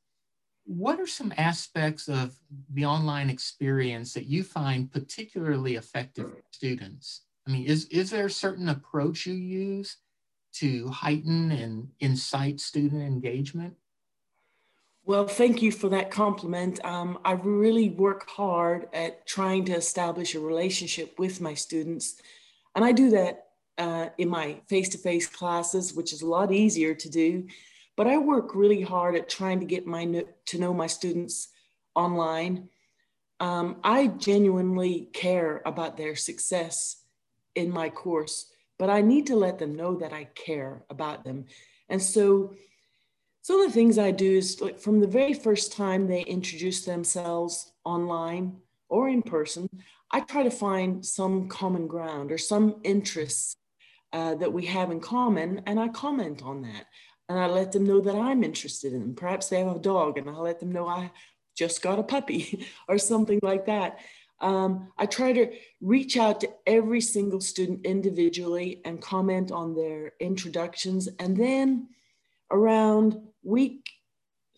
What 0.64 0.98
are 0.98 1.06
some 1.06 1.32
aspects 1.38 2.08
of 2.08 2.34
the 2.70 2.84
online 2.84 3.30
experience 3.30 4.12
that 4.14 4.26
you 4.26 4.42
find 4.42 4.92
particularly 4.92 5.76
effective 5.76 6.28
for 6.28 6.42
students? 6.50 7.22
I 7.46 7.52
mean, 7.52 7.66
is, 7.66 7.84
is 7.86 8.10
there 8.10 8.26
a 8.26 8.30
certain 8.30 8.68
approach 8.68 9.26
you 9.26 9.34
use? 9.34 9.98
to 10.56 10.88
heighten 10.88 11.50
and 11.52 11.88
incite 12.00 12.60
student 12.60 13.02
engagement? 13.02 13.74
Well, 15.06 15.26
thank 15.26 15.62
you 15.62 15.72
for 15.72 15.88
that 15.90 16.10
compliment. 16.10 16.84
Um, 16.84 17.18
I 17.24 17.32
really 17.32 17.90
work 17.90 18.28
hard 18.28 18.88
at 18.92 19.26
trying 19.26 19.64
to 19.66 19.72
establish 19.72 20.34
a 20.34 20.40
relationship 20.40 21.18
with 21.18 21.40
my 21.40 21.54
students. 21.54 22.20
And 22.74 22.84
I 22.84 22.92
do 22.92 23.10
that 23.10 23.44
uh, 23.78 24.08
in 24.18 24.28
my 24.28 24.60
face 24.68 24.88
to 24.90 24.98
face 24.98 25.26
classes, 25.26 25.94
which 25.94 26.12
is 26.12 26.22
a 26.22 26.26
lot 26.26 26.52
easier 26.52 26.94
to 26.94 27.08
do. 27.08 27.46
But 27.96 28.08
I 28.08 28.18
work 28.18 28.54
really 28.54 28.82
hard 28.82 29.14
at 29.14 29.28
trying 29.28 29.60
to 29.60 29.66
get 29.66 29.86
my 29.86 30.24
to 30.46 30.58
know 30.58 30.74
my 30.74 30.88
students 30.88 31.48
online. 31.94 32.68
Um, 33.40 33.76
I 33.84 34.08
genuinely 34.08 35.08
care 35.12 35.62
about 35.64 35.96
their 35.96 36.16
success 36.16 36.96
in 37.54 37.70
my 37.70 37.88
course 37.88 38.50
but 38.78 38.90
I 38.90 39.00
need 39.00 39.26
to 39.26 39.36
let 39.36 39.58
them 39.58 39.74
know 39.74 39.96
that 39.96 40.12
I 40.12 40.24
care 40.24 40.82
about 40.90 41.24
them. 41.24 41.46
And 41.88 42.02
so 42.02 42.54
some 43.46 43.60
of 43.60 43.68
the 43.68 43.74
things 43.74 43.96
I 43.96 44.10
do 44.10 44.38
is 44.38 44.60
like 44.60 44.76
from 44.76 44.98
the 44.98 45.06
very 45.06 45.32
first 45.32 45.72
time 45.72 46.08
they 46.08 46.22
introduce 46.22 46.84
themselves 46.84 47.70
online 47.84 48.56
or 48.88 49.08
in 49.08 49.22
person, 49.22 49.68
I 50.10 50.18
try 50.18 50.42
to 50.42 50.50
find 50.50 51.06
some 51.06 51.46
common 51.46 51.86
ground 51.86 52.32
or 52.32 52.38
some 52.38 52.80
interests 52.82 53.54
uh, 54.12 54.34
that 54.34 54.52
we 54.52 54.66
have 54.66 54.90
in 54.90 54.98
common, 54.98 55.62
and 55.64 55.78
I 55.78 55.86
comment 55.86 56.42
on 56.42 56.62
that. 56.62 56.86
And 57.28 57.38
I 57.38 57.46
let 57.46 57.70
them 57.70 57.86
know 57.86 58.00
that 58.00 58.16
I'm 58.16 58.42
interested 58.42 58.92
in 58.92 58.98
them. 58.98 59.14
Perhaps 59.14 59.48
they 59.48 59.60
have 59.60 59.76
a 59.76 59.78
dog, 59.78 60.18
and 60.18 60.28
I'll 60.28 60.42
let 60.42 60.58
them 60.58 60.72
know 60.72 60.88
I 60.88 61.12
just 61.56 61.82
got 61.82 62.00
a 62.00 62.02
puppy 62.02 62.66
or 62.88 62.98
something 62.98 63.38
like 63.44 63.66
that. 63.66 64.00
Um, 64.40 64.90
I 64.98 65.06
try 65.06 65.32
to 65.32 65.52
reach 65.80 66.16
out 66.16 66.40
to 66.40 66.50
every 66.66 67.00
single 67.00 67.40
student 67.40 67.86
individually 67.86 68.80
and 68.84 69.00
comment 69.00 69.52
on 69.52 69.76
their 69.76 70.14
introductions. 70.18 71.08
And 71.20 71.36
then 71.36 71.90
around 72.50 73.18
week 73.46 73.88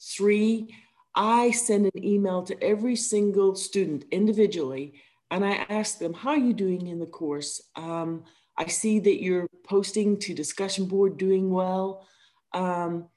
three, 0.00 0.74
I 1.14 1.50
send 1.50 1.86
an 1.86 2.04
email 2.04 2.42
to 2.44 2.62
every 2.62 2.96
single 2.96 3.54
student 3.54 4.04
individually 4.10 4.94
and 5.30 5.44
I 5.44 5.66
ask 5.68 5.98
them, 5.98 6.14
How 6.14 6.30
are 6.30 6.38
you 6.38 6.54
doing 6.54 6.86
in 6.86 6.98
the 6.98 7.06
course? 7.06 7.60
Um, 7.76 8.24
I 8.56 8.66
see 8.66 8.98
that 9.00 9.22
you're 9.22 9.46
posting 9.66 10.18
to 10.20 10.34
discussion 10.34 10.86
board 10.86 11.16
doing 11.18 11.50
well. 11.50 12.06
Um, 12.54 13.08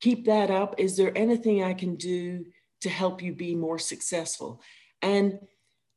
keep 0.00 0.26
that 0.26 0.50
up. 0.50 0.76
Is 0.78 0.96
there 0.96 1.16
anything 1.16 1.62
I 1.62 1.74
can 1.74 1.96
do 1.96 2.46
to 2.82 2.88
help 2.88 3.22
you 3.22 3.34
be 3.34 3.54
more 3.54 3.78
successful? 3.78 4.62
And 5.02 5.40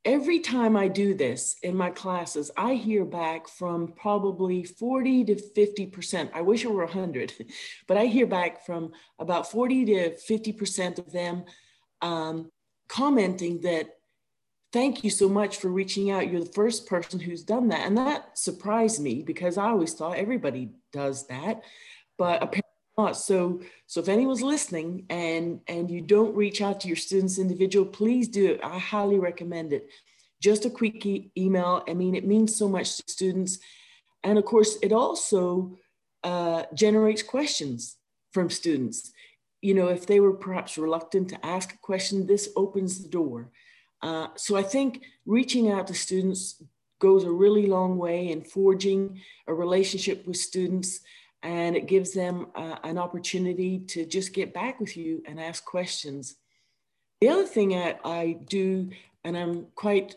every 0.03 0.39
time 0.39 0.75
I 0.75 0.87
do 0.87 1.13
this 1.13 1.55
in 1.61 1.75
my 1.75 1.89
classes, 1.89 2.49
I 2.57 2.73
hear 2.73 3.05
back 3.05 3.47
from 3.47 3.89
probably 3.89 4.63
40 4.63 5.25
to 5.25 5.35
50%. 5.35 6.31
I 6.33 6.41
wish 6.41 6.63
it 6.63 6.71
were 6.71 6.85
100, 6.85 7.33
but 7.87 7.97
I 7.97 8.05
hear 8.05 8.25
back 8.25 8.65
from 8.65 8.91
about 9.19 9.51
40 9.51 9.85
to 9.85 10.15
50% 10.15 10.99
of 10.99 11.11
them 11.11 11.45
um, 12.01 12.51
commenting 12.87 13.61
that, 13.61 13.89
thank 14.73 15.03
you 15.03 15.09
so 15.09 15.29
much 15.29 15.57
for 15.57 15.69
reaching 15.69 16.11
out. 16.11 16.31
You're 16.31 16.43
the 16.43 16.51
first 16.53 16.87
person 16.87 17.19
who's 17.19 17.43
done 17.43 17.67
that. 17.69 17.85
And 17.85 17.97
that 17.97 18.37
surprised 18.37 19.01
me 19.01 19.21
because 19.21 19.57
I 19.57 19.65
always 19.65 19.93
thought 19.93 20.17
everybody 20.17 20.71
does 20.91 21.27
that. 21.27 21.61
But 22.17 22.41
apparently, 22.43 22.60
not. 23.01 23.17
So, 23.17 23.61
so 23.87 23.99
if 24.01 24.09
anyone's 24.09 24.41
listening 24.41 25.05
and 25.09 25.45
and 25.67 25.89
you 25.93 26.01
don't 26.01 26.35
reach 26.43 26.59
out 26.61 26.79
to 26.81 26.87
your 26.87 27.01
students 27.05 27.37
individual, 27.37 27.85
please 27.85 28.27
do 28.27 28.43
it. 28.51 28.59
I 28.63 28.77
highly 28.93 29.19
recommend 29.29 29.73
it. 29.73 29.83
Just 30.47 30.65
a 30.65 30.69
quick 30.69 31.05
e- 31.05 31.31
email. 31.37 31.83
I 31.89 31.93
mean, 32.01 32.13
it 32.15 32.25
means 32.33 32.55
so 32.55 32.67
much 32.67 32.87
to 32.97 33.03
students, 33.07 33.59
and 34.23 34.37
of 34.37 34.45
course, 34.45 34.71
it 34.81 34.91
also 34.91 35.41
uh, 36.23 36.63
generates 36.73 37.23
questions 37.35 37.79
from 38.33 38.49
students. 38.49 39.11
You 39.61 39.73
know, 39.77 39.89
if 39.97 40.03
they 40.05 40.19
were 40.19 40.33
perhaps 40.33 40.77
reluctant 40.77 41.29
to 41.29 41.45
ask 41.45 41.67
a 41.73 41.77
question, 41.89 42.25
this 42.25 42.49
opens 42.55 42.91
the 43.01 43.09
door. 43.09 43.51
Uh, 44.01 44.27
so 44.35 44.51
I 44.55 44.63
think 44.63 45.03
reaching 45.25 45.65
out 45.71 45.85
to 45.87 45.93
students 45.93 46.41
goes 46.99 47.23
a 47.23 47.31
really 47.43 47.67
long 47.67 47.97
way 47.97 48.29
in 48.33 48.41
forging 48.43 49.21
a 49.47 49.53
relationship 49.53 50.25
with 50.25 50.37
students 50.37 51.01
and 51.43 51.75
it 51.75 51.87
gives 51.87 52.11
them 52.11 52.47
uh, 52.55 52.77
an 52.83 52.97
opportunity 52.97 53.79
to 53.79 54.05
just 54.05 54.33
get 54.33 54.53
back 54.53 54.79
with 54.79 54.95
you 54.95 55.23
and 55.27 55.39
ask 55.39 55.65
questions. 55.65 56.35
The 57.19 57.29
other 57.29 57.45
thing 57.45 57.75
I, 57.75 57.97
I 58.03 58.37
do, 58.47 58.89
and 59.23 59.35
I'm 59.35 59.67
quite 59.75 60.15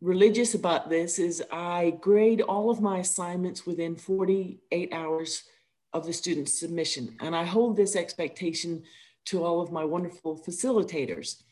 religious 0.00 0.54
about 0.54 0.90
this, 0.90 1.18
is 1.18 1.42
I 1.50 1.96
grade 2.00 2.40
all 2.40 2.70
of 2.70 2.80
my 2.80 2.98
assignments 2.98 3.66
within 3.66 3.96
48 3.96 4.92
hours 4.92 5.44
of 5.92 6.06
the 6.06 6.12
student's 6.12 6.58
submission. 6.58 7.16
And 7.20 7.34
I 7.34 7.44
hold 7.44 7.76
this 7.76 7.96
expectation 7.96 8.82
to 9.26 9.44
all 9.44 9.60
of 9.60 9.72
my 9.72 9.84
wonderful 9.84 10.38
facilitators. 10.38 11.42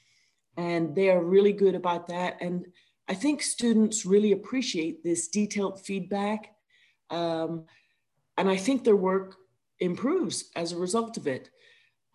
And 0.57 0.95
they 0.95 1.11
are 1.11 1.23
really 1.23 1.53
good 1.53 1.75
about 1.75 2.09
that. 2.09 2.37
And 2.41 2.67
I 3.09 3.15
think 3.15 3.43
students 3.43 4.05
really 4.05 4.33
appreciate 4.33 5.03
this 5.03 5.29
detailed 5.29 5.81
feedback. 5.81 6.55
Um, 7.11 7.65
and 8.37 8.49
I 8.49 8.57
think 8.57 8.85
their 8.85 8.97
work 8.97 9.37
improves 9.79 10.51
as 10.57 10.73
a 10.73 10.79
result 10.79 11.17
of 11.17 11.27
it. 11.27 11.51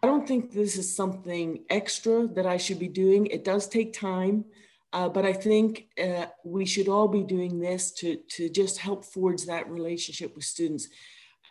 I 0.02 0.08
don't 0.08 0.28
think 0.28 0.52
this 0.52 0.78
is 0.78 0.96
something 0.96 1.64
extra 1.70 2.28
that 2.28 2.46
I 2.46 2.58
should 2.58 2.80
be 2.80 2.88
doing. 2.88 3.26
It 3.28 3.44
does 3.44 3.68
take 3.68 3.94
time, 3.94 4.46
uh, 4.94 5.10
but 5.10 5.26
I 5.26 5.34
think 5.34 5.88
uh, 6.02 6.28
we 6.44 6.66
should 6.66 6.88
all 6.88 7.08
be 7.08 7.24
doing 7.24 7.60
this 7.60 7.92
to, 7.94 8.18
to 8.36 8.50
just 8.50 8.78
help 8.78 9.06
forge 9.06 9.44
that 9.46 9.70
relationship 9.70 10.36
with 10.36 10.46
students. 10.46 10.88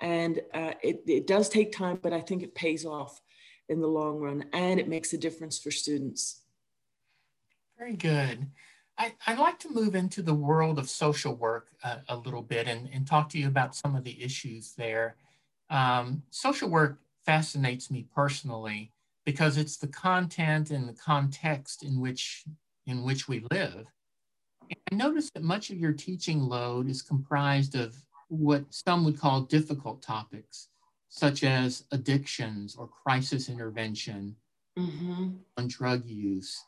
And 0.00 0.40
uh, 0.54 0.72
it, 0.82 1.02
it 1.06 1.26
does 1.26 1.48
take 1.48 1.72
time, 1.72 1.98
but 2.02 2.12
I 2.12 2.20
think 2.20 2.42
it 2.42 2.54
pays 2.54 2.84
off 2.84 3.20
in 3.68 3.80
the 3.80 3.88
long 3.88 4.18
run 4.18 4.44
and 4.52 4.78
it 4.78 4.88
makes 4.88 5.12
a 5.12 5.18
difference 5.18 5.58
for 5.58 5.70
students. 5.70 6.42
Very 7.78 7.96
good. 7.96 8.46
I, 8.98 9.12
would 9.28 9.38
like 9.38 9.58
to 9.60 9.72
move 9.72 9.94
into 9.94 10.22
the 10.22 10.34
world 10.34 10.78
of 10.78 10.88
social 10.88 11.34
work 11.34 11.68
uh, 11.84 11.98
a 12.08 12.16
little 12.16 12.42
bit 12.42 12.66
and, 12.66 12.88
and 12.92 13.06
talk 13.06 13.28
to 13.30 13.38
you 13.38 13.46
about 13.46 13.74
some 13.74 13.94
of 13.94 14.04
the 14.04 14.22
issues 14.22 14.72
there. 14.72 15.16
Um, 15.68 16.22
social 16.30 16.70
work 16.70 16.98
fascinates 17.24 17.90
me 17.90 18.06
personally 18.14 18.92
because 19.24 19.58
it's 19.58 19.76
the 19.76 19.88
content 19.88 20.70
and 20.70 20.88
the 20.88 20.94
context 20.94 21.82
in 21.82 22.00
which 22.00 22.44
in 22.86 23.02
which 23.02 23.28
we 23.28 23.44
live. 23.50 23.86
And 24.62 24.78
I 24.92 24.94
noticed 24.94 25.34
that 25.34 25.42
much 25.42 25.70
of 25.70 25.78
your 25.78 25.92
teaching 25.92 26.40
load 26.40 26.88
is 26.88 27.02
comprised 27.02 27.74
of 27.74 27.96
what 28.28 28.64
some 28.70 29.04
would 29.04 29.18
call 29.18 29.42
difficult 29.42 30.02
topics, 30.02 30.68
such 31.08 31.44
as 31.44 31.84
addictions 31.90 32.76
or 32.76 32.88
crisis 32.88 33.48
intervention 33.48 34.36
mm-hmm. 34.78 35.30
on 35.56 35.68
drug 35.68 36.04
use. 36.06 36.64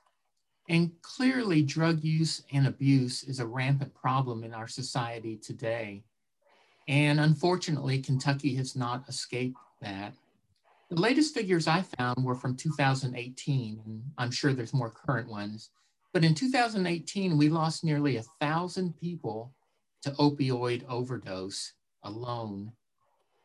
And 0.68 0.92
clearly, 1.00 1.62
drug 1.62 2.04
use 2.04 2.42
and 2.52 2.66
abuse 2.66 3.25
is 3.25 3.40
a 3.40 3.46
rampant 3.46 3.94
problem 3.94 4.44
in 4.44 4.52
our 4.52 4.68
society 4.68 5.37
today. 5.37 6.02
And 6.88 7.20
unfortunately, 7.20 8.00
Kentucky 8.00 8.54
has 8.56 8.76
not 8.76 9.08
escaped 9.08 9.58
that. 9.80 10.14
The 10.90 11.00
latest 11.00 11.34
figures 11.34 11.66
I 11.66 11.82
found 11.82 12.25
were 12.25 12.34
from 12.34 12.56
2018, 12.56 13.82
and 13.84 14.02
I'm 14.16 14.30
sure 14.30 14.52
there's 14.52 14.75
more 14.75 14.90
current 14.90 15.28
ones. 15.28 15.70
But 16.12 16.25
in 16.25 16.34
2018, 16.34 17.37
we 17.37 17.48
lost 17.48 17.84
nearly 17.84 18.16
a 18.16 18.25
thousand 18.40 18.98
people 18.98 19.52
to 20.02 20.10
opioid 20.12 20.87
overdose 20.88 21.72
alone. 22.04 22.72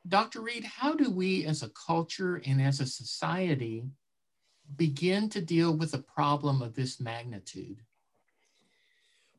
Dr. 0.08 0.42
Reed, 0.42 0.64
how 0.64 0.94
do 0.94 1.10
we 1.10 1.46
as 1.46 1.64
a 1.64 1.70
culture 1.70 2.42
and 2.46 2.62
as 2.62 2.80
a 2.80 2.86
society 2.86 3.86
begin 4.76 5.30
to 5.30 5.42
deal 5.42 5.76
with 5.76 5.94
a 5.94 6.00
problem 6.00 6.62
of 6.62 6.74
this 6.74 7.00
magnitude? 7.00 7.82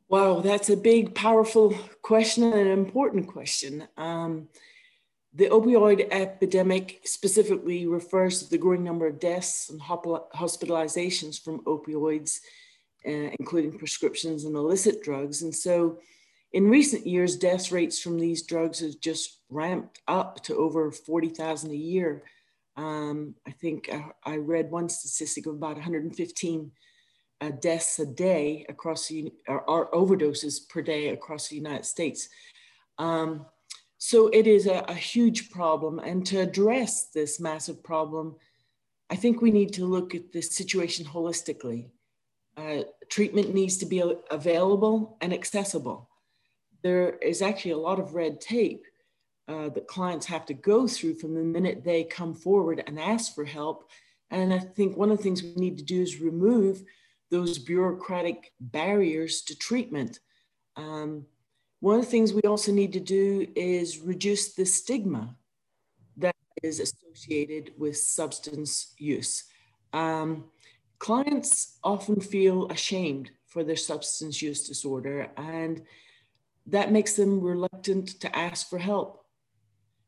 Wow, 0.07 0.41
that's 0.41 0.69
a 0.69 0.77
big, 0.77 1.15
powerful 1.15 1.75
question 2.01 2.43
and 2.43 2.53
an 2.53 2.67
important 2.67 3.27
question. 3.27 3.87
Um, 3.97 4.49
the 5.33 5.47
opioid 5.47 6.07
epidemic 6.11 7.01
specifically 7.03 7.85
refers 7.87 8.41
to 8.41 8.49
the 8.49 8.57
growing 8.57 8.83
number 8.83 9.07
of 9.07 9.19
deaths 9.19 9.69
and 9.69 9.81
hospitalizations 9.81 11.43
from 11.43 11.59
opioids, 11.65 12.39
uh, 13.05 13.31
including 13.39 13.77
prescriptions 13.77 14.45
and 14.45 14.55
illicit 14.55 15.03
drugs. 15.03 15.41
And 15.41 15.53
so, 15.53 15.99
in 16.53 16.69
recent 16.69 17.05
years, 17.05 17.35
death 17.35 17.69
rates 17.71 17.99
from 17.99 18.17
these 18.17 18.43
drugs 18.43 18.79
have 18.79 19.01
just 19.01 19.39
ramped 19.49 19.99
up 20.07 20.41
to 20.43 20.55
over 20.55 20.89
40,000 20.89 21.71
a 21.71 21.75
year. 21.75 22.23
Um, 22.77 23.35
I 23.47 23.51
think 23.51 23.89
I, 23.91 24.33
I, 24.33 24.37
read 24.37 24.69
one 24.69 24.89
statistic 24.89 25.45
of 25.45 25.55
about 25.55 25.75
115 25.75 26.71
uh, 27.39 27.51
deaths 27.61 27.99
a 27.99 28.05
day 28.05 28.65
across 28.67 29.07
the, 29.07 29.31
or, 29.47 29.61
or, 29.61 29.91
overdoses 29.91 30.67
per 30.67 30.81
day 30.81 31.09
across 31.09 31.47
the 31.47 31.55
United 31.55 31.85
States. 31.85 32.27
Um, 32.97 33.45
so 33.97 34.27
it 34.27 34.45
is 34.45 34.67
a, 34.67 34.83
a, 34.89 34.93
huge 34.93 35.49
problem. 35.51 35.99
And 35.99 36.25
to 36.27 36.41
address 36.41 37.05
this 37.11 37.39
massive 37.39 37.81
problem, 37.81 38.35
I 39.09 39.15
think 39.15 39.41
we 39.41 39.51
need 39.51 39.73
to 39.73 39.85
look 39.85 40.13
at 40.13 40.33
the 40.33 40.41
situation 40.41 41.05
holistically. 41.05 41.89
Uh, 42.57 42.83
treatment 43.09 43.53
needs 43.53 43.77
to 43.77 43.85
be 43.85 44.03
available 44.31 45.17
and 45.21 45.33
accessible. 45.33 46.09
There 46.83 47.17
is 47.17 47.41
actually 47.41 47.71
a 47.71 47.77
lot 47.77 47.99
of 47.99 48.15
red 48.15 48.41
tape 48.41 48.85
uh, 49.47 49.69
that 49.69 49.87
clients 49.87 50.25
have 50.25 50.45
to 50.45 50.53
go 50.53 50.87
through 50.87 51.15
from 51.15 51.33
the 51.33 51.43
minute 51.43 51.83
they 51.83 52.03
come 52.03 52.33
forward 52.33 52.83
and 52.87 52.99
ask 52.99 53.35
for 53.35 53.45
help. 53.45 53.89
And 54.31 54.53
I 54.53 54.59
think 54.59 54.97
one 54.97 55.11
of 55.11 55.17
the 55.17 55.23
things 55.23 55.43
we 55.43 55.55
need 55.55 55.77
to 55.77 55.83
do 55.83 56.01
is 56.01 56.19
remove 56.19 56.83
those 57.29 57.57
bureaucratic 57.57 58.53
barriers 58.59 59.41
to 59.43 59.57
treatment. 59.57 60.19
Um, 60.75 61.25
one 61.79 61.99
of 61.99 62.05
the 62.05 62.11
things 62.11 62.33
we 62.33 62.41
also 62.41 62.71
need 62.71 62.93
to 62.93 62.99
do 62.99 63.47
is 63.55 63.99
reduce 63.99 64.53
the 64.53 64.65
stigma 64.65 65.35
that 66.17 66.35
is 66.63 66.79
associated 66.79 67.73
with 67.77 67.97
substance 67.97 68.93
use. 68.97 69.43
Um, 69.93 70.45
clients 70.99 71.77
often 71.83 72.19
feel 72.19 72.67
ashamed 72.69 73.31
for 73.47 73.63
their 73.63 73.75
substance 73.75 74.41
use 74.41 74.67
disorder, 74.67 75.29
and 75.37 75.83
that 76.67 76.91
makes 76.91 77.13
them 77.13 77.41
reluctant 77.41 78.19
to 78.21 78.35
ask 78.35 78.69
for 78.69 78.79
help. 78.79 79.24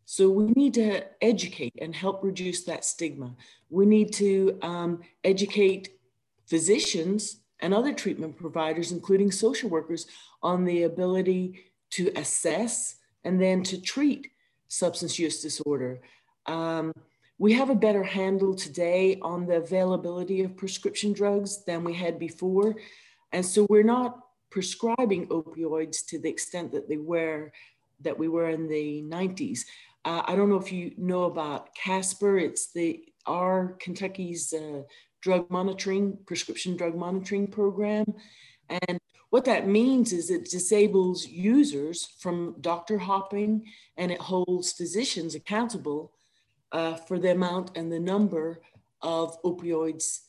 So 0.09 0.29
we 0.29 0.45
need 0.53 0.73
to 0.75 1.03
educate 1.21 1.73
and 1.81 1.93
help 1.93 2.23
reduce 2.23 2.63
that 2.63 2.85
stigma. 2.85 3.35
We 3.69 3.85
need 3.85 4.13
to 4.13 4.57
um, 4.61 5.01
educate 5.25 5.99
physicians 6.45 7.41
and 7.59 7.73
other 7.73 7.93
treatment 7.93 8.37
providers, 8.37 8.93
including 8.93 9.33
social 9.33 9.69
workers, 9.69 10.07
on 10.41 10.63
the 10.63 10.83
ability 10.83 11.59
to 11.89 12.09
assess 12.15 12.95
and 13.25 13.41
then 13.41 13.63
to 13.63 13.81
treat 13.81 14.31
substance 14.69 15.19
use 15.19 15.41
disorder. 15.41 15.99
Um, 16.45 16.93
we 17.37 17.51
have 17.53 17.69
a 17.69 17.75
better 17.75 18.03
handle 18.03 18.55
today 18.55 19.19
on 19.21 19.45
the 19.45 19.57
availability 19.57 20.41
of 20.41 20.55
prescription 20.55 21.11
drugs 21.11 21.65
than 21.65 21.83
we 21.83 21.93
had 21.93 22.17
before. 22.17 22.75
And 23.33 23.45
so 23.45 23.67
we're 23.69 23.83
not 23.83 24.19
prescribing 24.51 25.27
opioids 25.27 26.05
to 26.05 26.17
the 26.17 26.29
extent 26.29 26.71
that 26.71 26.87
they 26.87 26.95
were 26.95 27.51
that 27.99 28.17
we 28.17 28.27
were 28.27 28.49
in 28.49 28.67
the 28.67 29.03
90s. 29.03 29.61
Uh, 30.07 30.23
I 30.25 30.37
don't 30.37 30.47
know 30.47 30.55
if 30.55 30.71
you 30.71 30.93
know 30.97 31.23
about 31.23 31.75
KASPER. 31.75 32.41
It's 32.41 32.71
the 32.71 33.03
our 33.25 33.75
Kentucky's 33.81 34.53
uh, 34.53 34.83
drug 35.21 35.51
monitoring, 35.51 36.17
prescription 36.25 36.77
drug 36.77 36.95
monitoring 36.95 37.47
program. 37.47 38.05
And 38.69 39.01
what 39.31 39.43
that 39.43 39.67
means 39.67 40.13
is 40.13 40.29
it 40.29 40.49
disables 40.49 41.27
users 41.27 42.07
from 42.19 42.55
doctor 42.61 42.97
hopping 42.97 43.65
and 43.97 44.09
it 44.09 44.21
holds 44.21 44.71
physicians 44.71 45.35
accountable 45.35 46.13
uh, 46.71 46.95
for 46.95 47.19
the 47.19 47.31
amount 47.31 47.75
and 47.75 47.91
the 47.91 47.99
number 47.99 48.61
of 49.01 49.41
opioids 49.43 50.21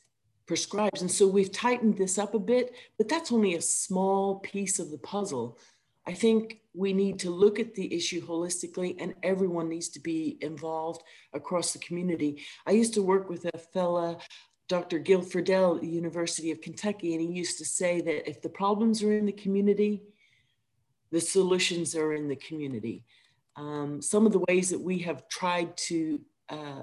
prescribed. 0.49 1.03
And 1.03 1.11
so 1.11 1.29
we've 1.29 1.53
tightened 1.53 1.97
this 1.97 2.19
up 2.19 2.35
a 2.35 2.41
bit, 2.41 2.75
but 2.97 3.09
that's 3.09 3.31
only 3.31 3.55
a 3.55 3.63
small 3.63 4.41
piece 4.41 4.81
of 4.81 4.91
the 4.91 4.99
puzzle. 4.99 5.57
I 6.05 6.15
think 6.15 6.63
we 6.79 6.93
need 6.93 7.19
to 7.19 7.31
look 7.31 7.59
at 7.59 7.75
the 7.75 7.93
issue 7.93 8.25
holistically 8.25 8.95
and 9.01 9.13
everyone 9.25 9.69
needs 9.69 9.89
to 9.89 10.01
be 10.01 10.39
involved 10.41 11.03
across 11.35 11.73
the 11.73 11.79
community. 11.81 12.41
I 12.67 12.71
used 12.71 12.95
to 12.95 13.03
work 13.03 13.29
with 13.29 13.45
a 13.53 13.59
fella 13.59 14.19
Dr. 14.69 14.99
Gil 14.99 15.23
Friedel 15.23 15.77
at 15.77 15.81
the 15.81 15.89
University 15.89 16.51
of 16.51 16.61
Kentucky, 16.61 17.15
and 17.15 17.23
he 17.23 17.29
used 17.29 17.57
to 17.59 17.65
say 17.65 18.03
that 18.03 18.29
if 18.29 18.43
the 18.43 18.51
problems 18.51 19.03
are 19.03 19.13
in 19.13 19.25
the 19.25 19.33
community, 19.33 20.03
the 21.11 21.21
solutions 21.21 21.97
are 21.97 22.13
in 22.13 22.29
the 22.29 22.37
community. 22.37 23.03
Um, 23.57 24.03
some 24.03 24.27
of 24.27 24.33
the 24.33 24.45
ways 24.47 24.69
that 24.69 24.81
we 24.81 24.99
have 24.99 25.27
tried 25.29 25.75
to 25.89 26.21
uh, 26.51 26.83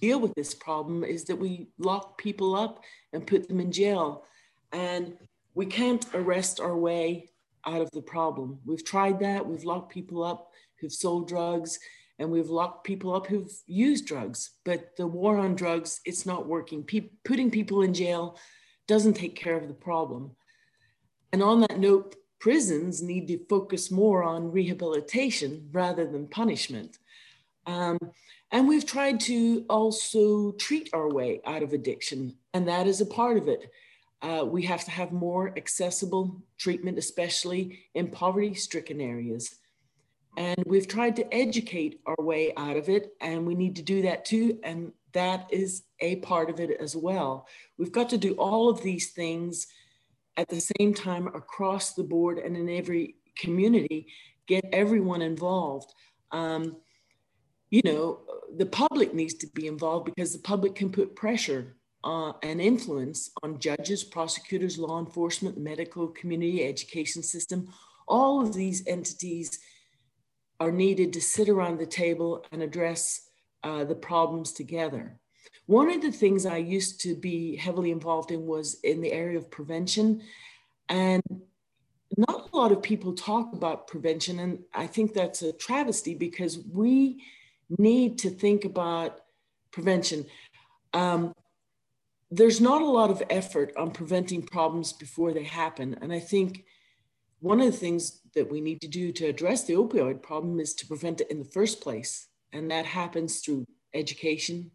deal 0.00 0.20
with 0.20 0.34
this 0.34 0.54
problem 0.54 1.04
is 1.04 1.24
that 1.24 1.36
we 1.36 1.68
lock 1.78 2.18
people 2.18 2.56
up 2.56 2.82
and 3.12 3.26
put 3.26 3.48
them 3.48 3.60
in 3.60 3.70
jail. 3.70 4.24
And 4.72 5.16
we 5.54 5.66
can't 5.66 6.04
arrest 6.14 6.60
our 6.60 6.76
way 6.76 7.30
out 7.66 7.80
of 7.80 7.90
the 7.90 8.02
problem. 8.02 8.58
We've 8.64 8.84
tried 8.84 9.20
that. 9.20 9.46
We've 9.46 9.64
locked 9.64 9.92
people 9.92 10.22
up 10.22 10.52
who've 10.80 10.92
sold 10.92 11.28
drugs 11.28 11.78
and 12.18 12.30
we've 12.30 12.50
locked 12.50 12.84
people 12.84 13.14
up 13.14 13.26
who've 13.26 13.52
used 13.66 14.06
drugs. 14.06 14.50
But 14.64 14.96
the 14.96 15.06
war 15.06 15.38
on 15.38 15.54
drugs, 15.54 16.00
it's 16.04 16.26
not 16.26 16.46
working. 16.46 16.82
Pe- 16.82 17.10
putting 17.24 17.50
people 17.50 17.82
in 17.82 17.94
jail 17.94 18.38
doesn't 18.86 19.14
take 19.14 19.36
care 19.36 19.56
of 19.56 19.68
the 19.68 19.74
problem. 19.74 20.32
And 21.32 21.42
on 21.42 21.60
that 21.60 21.78
note, 21.78 22.16
prisons 22.40 23.02
need 23.02 23.28
to 23.28 23.44
focus 23.48 23.90
more 23.90 24.22
on 24.22 24.50
rehabilitation 24.50 25.68
rather 25.72 26.06
than 26.06 26.26
punishment. 26.26 26.98
Um, 27.66 27.98
and 28.50 28.66
we've 28.66 28.86
tried 28.86 29.20
to 29.20 29.66
also 29.68 30.52
treat 30.52 30.88
our 30.94 31.10
way 31.10 31.40
out 31.44 31.62
of 31.62 31.74
addiction, 31.74 32.36
and 32.54 32.66
that 32.66 32.86
is 32.86 33.00
a 33.00 33.06
part 33.06 33.36
of 33.36 33.46
it. 33.46 33.70
Uh, 34.20 34.44
we 34.44 34.62
have 34.62 34.84
to 34.84 34.90
have 34.90 35.12
more 35.12 35.52
accessible 35.56 36.42
treatment, 36.58 36.98
especially 36.98 37.80
in 37.94 38.08
poverty 38.08 38.54
stricken 38.54 39.00
areas. 39.00 39.56
And 40.36 40.62
we've 40.66 40.88
tried 40.88 41.16
to 41.16 41.34
educate 41.34 42.00
our 42.06 42.24
way 42.24 42.52
out 42.56 42.76
of 42.76 42.88
it, 42.88 43.12
and 43.20 43.46
we 43.46 43.54
need 43.54 43.76
to 43.76 43.82
do 43.82 44.02
that 44.02 44.24
too. 44.24 44.58
And 44.62 44.92
that 45.12 45.48
is 45.50 45.82
a 46.00 46.16
part 46.16 46.50
of 46.50 46.60
it 46.60 46.80
as 46.80 46.94
well. 46.94 47.46
We've 47.76 47.92
got 47.92 48.08
to 48.10 48.18
do 48.18 48.34
all 48.34 48.68
of 48.68 48.82
these 48.82 49.12
things 49.12 49.66
at 50.36 50.48
the 50.48 50.60
same 50.60 50.94
time 50.94 51.26
across 51.28 51.94
the 51.94 52.04
board 52.04 52.38
and 52.38 52.56
in 52.56 52.68
every 52.68 53.16
community, 53.36 54.06
get 54.46 54.64
everyone 54.72 55.22
involved. 55.22 55.92
Um, 56.30 56.76
you 57.70 57.82
know, 57.84 58.20
the 58.56 58.66
public 58.66 59.12
needs 59.14 59.34
to 59.34 59.46
be 59.48 59.66
involved 59.66 60.06
because 60.06 60.32
the 60.32 60.38
public 60.38 60.74
can 60.74 60.90
put 60.90 61.16
pressure 61.16 61.76
uh, 62.04 62.32
and 62.42 62.60
influence 62.60 63.30
on 63.42 63.58
judges, 63.58 64.04
prosecutors, 64.04 64.78
law 64.78 64.98
enforcement, 64.98 65.58
medical 65.58 66.08
community, 66.08 66.64
education 66.64 67.22
system. 67.22 67.68
All 68.06 68.40
of 68.40 68.54
these 68.54 68.86
entities 68.86 69.58
are 70.60 70.72
needed 70.72 71.12
to 71.12 71.20
sit 71.20 71.48
around 71.48 71.78
the 71.78 71.86
table 71.86 72.44
and 72.52 72.62
address 72.62 73.28
uh, 73.64 73.84
the 73.84 73.94
problems 73.94 74.52
together. 74.52 75.18
One 75.66 75.90
of 75.90 76.00
the 76.00 76.12
things 76.12 76.46
I 76.46 76.56
used 76.56 77.00
to 77.02 77.14
be 77.14 77.56
heavily 77.56 77.90
involved 77.90 78.30
in 78.30 78.46
was 78.46 78.80
in 78.82 79.00
the 79.00 79.12
area 79.12 79.38
of 79.38 79.50
prevention. 79.50 80.22
And 80.88 81.22
not 82.16 82.48
a 82.52 82.56
lot 82.56 82.72
of 82.72 82.82
people 82.82 83.12
talk 83.12 83.52
about 83.52 83.86
prevention. 83.86 84.38
And 84.38 84.60
I 84.74 84.86
think 84.86 85.12
that's 85.12 85.42
a 85.42 85.52
travesty 85.52 86.14
because 86.14 86.58
we 86.72 87.22
need 87.76 88.18
to 88.20 88.30
think 88.30 88.64
about 88.64 89.20
prevention. 89.70 90.24
Um, 90.94 91.34
there's 92.30 92.60
not 92.60 92.82
a 92.82 92.86
lot 92.86 93.10
of 93.10 93.22
effort 93.30 93.72
on 93.76 93.90
preventing 93.90 94.42
problems 94.42 94.92
before 94.92 95.32
they 95.32 95.44
happen. 95.44 95.96
And 96.02 96.12
I 96.12 96.20
think 96.20 96.64
one 97.40 97.60
of 97.60 97.66
the 97.66 97.78
things 97.78 98.20
that 98.34 98.50
we 98.50 98.60
need 98.60 98.80
to 98.82 98.88
do 98.88 99.12
to 99.12 99.26
address 99.26 99.64
the 99.64 99.74
opioid 99.74 100.22
problem 100.22 100.60
is 100.60 100.74
to 100.74 100.86
prevent 100.86 101.20
it 101.20 101.30
in 101.30 101.38
the 101.38 101.44
first 101.44 101.80
place. 101.80 102.26
And 102.52 102.70
that 102.70 102.84
happens 102.84 103.40
through 103.40 103.64
education, 103.94 104.70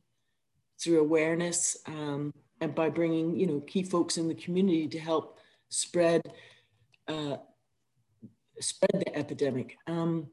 through 0.80 1.00
awareness, 1.00 1.78
um, 1.86 2.34
and 2.62 2.74
by 2.74 2.90
bringing, 2.90 3.40
you 3.40 3.46
know, 3.46 3.60
key 3.62 3.84
folks 3.84 4.18
in 4.18 4.28
the 4.28 4.36
community 4.36 4.88
to 4.88 5.00
help 5.00 5.38
spread 5.70 6.22
uh, 7.08 7.38
spread 8.60 9.04
the 9.06 9.16
epidemic. 9.16 9.78
Um, 9.88 10.28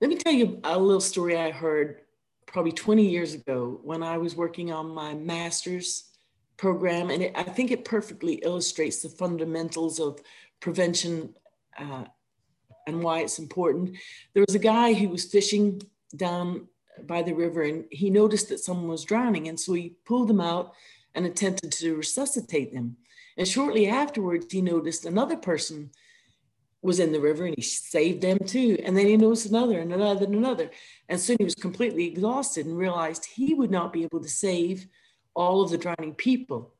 let 0.00 0.08
me 0.08 0.16
tell 0.16 0.32
you 0.32 0.60
a 0.64 0.78
little 0.78 1.00
story 1.00 1.36
I 1.36 1.50
heard 1.50 2.02
probably 2.46 2.72
20 2.72 3.08
years 3.08 3.34
ago 3.34 3.80
when 3.82 4.02
I 4.02 4.18
was 4.18 4.36
working 4.36 4.70
on 4.70 4.94
my 4.94 5.14
master's 5.14 6.13
program, 6.56 7.10
and 7.10 7.22
it, 7.22 7.32
I 7.34 7.42
think 7.42 7.70
it 7.70 7.84
perfectly 7.84 8.34
illustrates 8.34 9.02
the 9.02 9.08
fundamentals 9.08 9.98
of 9.98 10.20
prevention 10.60 11.34
uh, 11.78 12.04
and 12.86 13.02
why 13.02 13.20
it's 13.20 13.38
important. 13.38 13.96
There 14.32 14.44
was 14.46 14.54
a 14.54 14.60
guy 14.60 14.94
who 14.94 15.08
was 15.08 15.24
fishing 15.24 15.82
down 16.16 16.68
by 17.04 17.22
the 17.22 17.32
river, 17.32 17.62
and 17.62 17.84
he 17.90 18.10
noticed 18.10 18.48
that 18.50 18.60
someone 18.60 18.88
was 18.88 19.04
drowning, 19.04 19.48
and 19.48 19.58
so 19.58 19.72
he 19.72 19.96
pulled 20.04 20.28
them 20.28 20.40
out 20.40 20.74
and 21.14 21.26
attempted 21.26 21.72
to 21.72 21.96
resuscitate 21.96 22.72
them. 22.72 22.96
And 23.36 23.48
shortly 23.48 23.88
afterwards, 23.88 24.46
he 24.50 24.60
noticed 24.60 25.06
another 25.06 25.36
person 25.36 25.90
was 26.84 27.00
in 27.00 27.12
the 27.12 27.20
river 27.20 27.46
and 27.46 27.54
he 27.56 27.62
saved 27.62 28.20
them 28.20 28.38
too. 28.38 28.76
And 28.84 28.94
then 28.96 29.06
he 29.06 29.16
noticed 29.16 29.46
another 29.46 29.80
and 29.80 29.92
another 29.92 30.26
and 30.26 30.34
another. 30.34 30.70
And 31.08 31.18
soon 31.18 31.38
he 31.38 31.44
was 31.44 31.54
completely 31.54 32.06
exhausted 32.06 32.66
and 32.66 32.76
realized 32.76 33.24
he 33.24 33.54
would 33.54 33.70
not 33.70 33.92
be 33.92 34.04
able 34.04 34.20
to 34.20 34.28
save 34.28 34.86
all 35.34 35.62
of 35.62 35.70
the 35.70 35.78
drowning 35.78 36.14
people. 36.14 36.72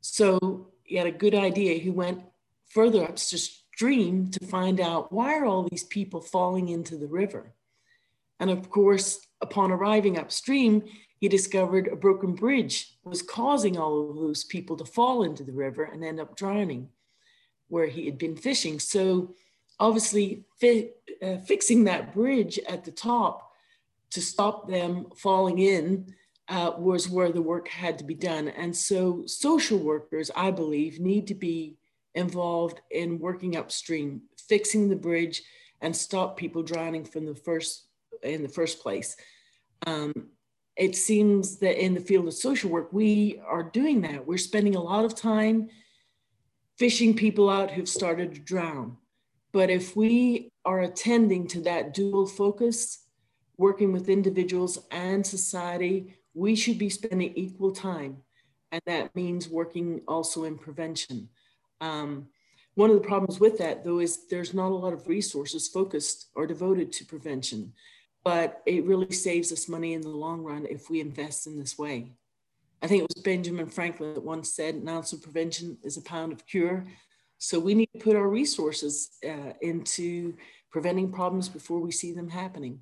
So 0.00 0.68
he 0.82 0.96
had 0.96 1.06
a 1.06 1.12
good 1.12 1.34
idea. 1.34 1.78
He 1.78 1.90
went 1.90 2.22
further 2.68 3.04
upstream 3.04 4.30
to 4.30 4.46
find 4.46 4.80
out 4.80 5.12
why 5.12 5.38
are 5.38 5.44
all 5.44 5.68
these 5.68 5.84
people 5.84 6.20
falling 6.20 6.68
into 6.68 6.96
the 6.96 7.06
river? 7.06 7.52
And 8.40 8.50
of 8.50 8.68
course, 8.68 9.26
upon 9.40 9.70
arriving 9.70 10.18
upstream, 10.18 10.82
he 11.20 11.28
discovered 11.28 11.88
a 11.88 11.96
broken 11.96 12.34
bridge 12.34 12.98
was 13.04 13.22
causing 13.22 13.78
all 13.78 14.10
of 14.10 14.16
those 14.16 14.44
people 14.44 14.76
to 14.76 14.84
fall 14.84 15.22
into 15.22 15.42
the 15.42 15.52
river 15.52 15.84
and 15.84 16.04
end 16.04 16.20
up 16.20 16.36
drowning 16.36 16.88
where 17.68 17.86
he 17.86 18.04
had 18.04 18.18
been 18.18 18.36
fishing. 18.36 18.78
So 18.78 19.34
obviously 19.78 20.44
fi- 20.60 20.90
uh, 21.22 21.38
fixing 21.38 21.84
that 21.84 22.12
bridge 22.12 22.58
at 22.68 22.84
the 22.84 22.90
top 22.90 23.52
to 24.10 24.20
stop 24.20 24.68
them 24.68 25.06
falling 25.16 25.58
in 25.58 26.14
uh, 26.48 26.72
was 26.76 27.08
where 27.08 27.32
the 27.32 27.42
work 27.42 27.68
had 27.68 27.98
to 27.98 28.04
be 28.04 28.14
done. 28.14 28.48
And 28.48 28.76
so 28.76 29.24
social 29.26 29.78
workers, 29.78 30.30
I 30.36 30.50
believe, 30.50 31.00
need 31.00 31.26
to 31.28 31.34
be 31.34 31.76
involved 32.14 32.80
in 32.90 33.18
working 33.18 33.56
upstream, 33.56 34.22
fixing 34.48 34.88
the 34.88 34.96
bridge 34.96 35.42
and 35.80 35.94
stop 35.94 36.36
people 36.36 36.62
drowning 36.62 37.04
from 37.04 37.26
the 37.26 37.34
first 37.34 37.86
in 38.22 38.42
the 38.42 38.48
first 38.48 38.80
place. 38.80 39.16
Um, 39.86 40.12
it 40.76 40.96
seems 40.96 41.58
that 41.58 41.82
in 41.82 41.94
the 41.94 42.00
field 42.00 42.26
of 42.26 42.34
social 42.34 42.70
work, 42.70 42.92
we 42.92 43.40
are 43.46 43.62
doing 43.62 44.00
that. 44.02 44.26
We're 44.26 44.38
spending 44.38 44.76
a 44.76 44.82
lot 44.82 45.04
of 45.04 45.14
time 45.14 45.68
fishing 46.78 47.14
people 47.14 47.48
out 47.48 47.70
who've 47.70 47.88
started 47.88 48.34
to 48.34 48.40
drown. 48.40 48.96
But 49.52 49.70
if 49.70 49.94
we 49.94 50.50
are 50.64 50.80
attending 50.80 51.46
to 51.48 51.60
that 51.62 51.94
dual 51.94 52.26
focus, 52.26 53.04
working 53.56 53.92
with 53.92 54.08
individuals 54.08 54.78
and 54.90 55.24
society, 55.24 56.16
we 56.34 56.54
should 56.54 56.78
be 56.78 56.90
spending 56.90 57.32
equal 57.34 57.72
time. 57.72 58.18
And 58.72 58.82
that 58.86 59.14
means 59.14 59.48
working 59.48 60.02
also 60.08 60.44
in 60.44 60.58
prevention. 60.58 61.28
Um, 61.80 62.26
one 62.74 62.90
of 62.90 62.96
the 62.96 63.06
problems 63.06 63.38
with 63.38 63.58
that, 63.58 63.84
though, 63.84 64.00
is 64.00 64.26
there's 64.26 64.52
not 64.52 64.72
a 64.72 64.74
lot 64.74 64.92
of 64.92 65.06
resources 65.06 65.68
focused 65.68 66.30
or 66.34 66.46
devoted 66.46 66.90
to 66.92 67.04
prevention, 67.04 67.72
but 68.24 68.62
it 68.66 68.84
really 68.84 69.12
saves 69.12 69.52
us 69.52 69.68
money 69.68 69.94
in 69.94 70.00
the 70.00 70.08
long 70.08 70.42
run 70.42 70.66
if 70.68 70.90
we 70.90 71.00
invest 71.00 71.46
in 71.46 71.56
this 71.56 71.78
way. 71.78 72.12
I 72.82 72.88
think 72.88 73.02
it 73.02 73.14
was 73.14 73.22
Benjamin 73.22 73.66
Franklin 73.66 74.14
that 74.14 74.24
once 74.24 74.50
said, 74.50 74.74
an 74.74 74.88
ounce 74.88 75.12
of 75.12 75.22
prevention 75.22 75.78
is 75.84 75.96
a 75.96 76.02
pound 76.02 76.32
of 76.32 76.44
cure. 76.46 76.84
So 77.38 77.58
we 77.58 77.74
need 77.74 77.88
to 77.94 78.00
put 78.00 78.16
our 78.16 78.28
resources 78.28 79.10
uh, 79.24 79.52
into 79.60 80.34
preventing 80.70 81.12
problems 81.12 81.48
before 81.48 81.78
we 81.78 81.92
see 81.92 82.12
them 82.12 82.28
happening. 82.28 82.80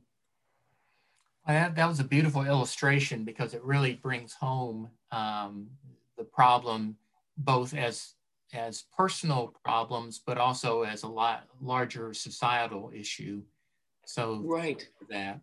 That, 1.46 1.74
that 1.74 1.88
was 1.88 2.00
a 2.00 2.04
beautiful 2.04 2.44
illustration 2.44 3.24
because 3.24 3.52
it 3.52 3.64
really 3.64 3.94
brings 3.94 4.32
home 4.32 4.90
um, 5.10 5.66
the 6.16 6.24
problem 6.24 6.96
both 7.36 7.74
as 7.74 8.14
as 8.52 8.84
personal 8.94 9.54
problems, 9.64 10.20
but 10.24 10.36
also 10.36 10.82
as 10.82 11.04
a 11.04 11.08
lot 11.08 11.44
larger 11.60 12.12
societal 12.12 12.90
issue. 12.94 13.42
So 14.04 14.42
right 14.44 14.86
that. 15.08 15.40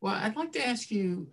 Well, 0.00 0.14
I'd 0.14 0.36
like 0.36 0.52
to 0.52 0.66
ask 0.66 0.90
you 0.90 1.26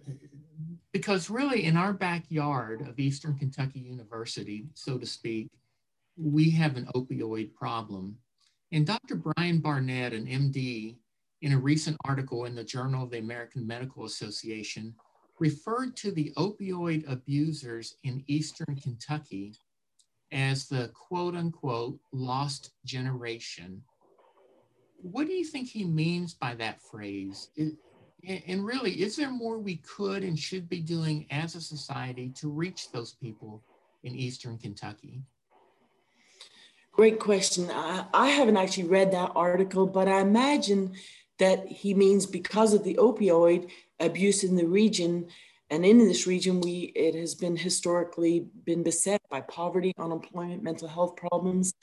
because 0.91 1.29
really 1.29 1.65
in 1.65 1.77
our 1.77 1.93
backyard 1.93 2.87
of 2.87 2.99
Eastern 2.99 3.37
Kentucky 3.37 3.79
University, 3.79 4.65
so 4.73 4.97
to 4.97 5.05
speak, 5.05 5.49
we 6.17 6.49
have 6.51 6.77
an 6.77 6.87
opioid 6.95 7.53
problem. 7.53 8.17
And 8.71 8.85
Dr. 8.85 9.15
Brian 9.15 9.59
Barnett, 9.59 10.13
an 10.13 10.25
MD, 10.25 10.95
in 11.43 11.51
a 11.51 11.59
recent 11.59 11.97
article 12.05 12.45
in 12.45 12.55
the 12.55 12.63
Journal 12.63 13.03
of 13.03 13.11
the 13.11 13.19
American 13.19 13.67
Medical 13.67 14.05
Association, 14.05 14.95
referred 15.39 15.95
to 15.97 16.11
the 16.11 16.31
opioid 16.37 17.03
abusers 17.11 17.97
in 18.03 18.23
Eastern 18.27 18.77
Kentucky 18.81 19.53
as 20.31 20.67
the 20.67 20.89
quote 20.93 21.35
unquote 21.35 21.99
lost 22.13 22.71
generation. 22.85 23.83
What 25.01 25.27
do 25.27 25.33
you 25.33 25.43
think 25.43 25.67
he 25.67 25.83
means 25.83 26.33
by 26.33 26.55
that 26.55 26.81
phrase? 26.81 27.49
and 28.25 28.65
really, 28.65 29.01
is 29.01 29.17
there 29.17 29.29
more 29.29 29.57
we 29.57 29.75
could 29.77 30.23
and 30.23 30.39
should 30.39 30.69
be 30.69 30.79
doing 30.79 31.25
as 31.29 31.55
a 31.55 31.61
society 31.61 32.31
to 32.35 32.49
reach 32.49 32.89
those 32.89 33.15
people 33.15 33.61
in 34.03 34.15
Eastern 34.15 34.57
Kentucky? 34.57 35.21
Great 36.93 37.19
question. 37.19 37.69
I, 37.69 38.05
I 38.13 38.29
haven't 38.29 38.55
actually 38.55 38.85
read 38.85 39.11
that 39.11 39.33
article, 39.35 39.85
but 39.85 40.07
I 40.07 40.21
imagine 40.21 40.93
that 41.39 41.67
he 41.67 41.93
means 41.93 42.25
because 42.25 42.73
of 42.73 42.83
the 42.83 42.95
opioid 42.95 43.69
abuse 43.99 44.43
in 44.43 44.55
the 44.55 44.67
region, 44.67 45.27
and 45.69 45.85
in 45.85 45.97
this 45.97 46.27
region, 46.27 46.61
we 46.61 46.91
it 46.95 47.15
has 47.15 47.35
been 47.35 47.55
historically 47.55 48.47
been 48.65 48.83
beset 48.83 49.21
by 49.29 49.41
poverty, 49.41 49.93
unemployment, 49.97 50.61
mental 50.61 50.87
health 50.87 51.15
problems, 51.15 51.73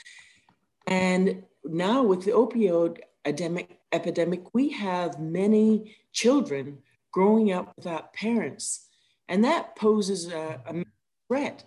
and 0.87 1.43
now 1.65 2.03
with 2.03 2.25
the 2.25 2.33
opioid 2.33 2.99
epidemic, 3.25 4.55
we 4.55 4.71
have 4.71 5.21
many 5.21 5.97
children 6.13 6.79
growing 7.13 7.53
up 7.53 7.73
without 7.77 8.13
parents. 8.13 8.87
And 9.29 9.45
that 9.45 9.77
poses 9.77 10.33
a, 10.33 10.61
a 10.67 10.85
threat 11.29 11.65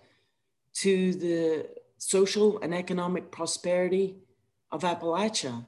to 0.75 1.13
the 1.13 1.69
social 1.97 2.59
and 2.61 2.73
economic 2.73 3.31
prosperity 3.31 4.17
of 4.71 4.81
Appalachia. 4.81 5.65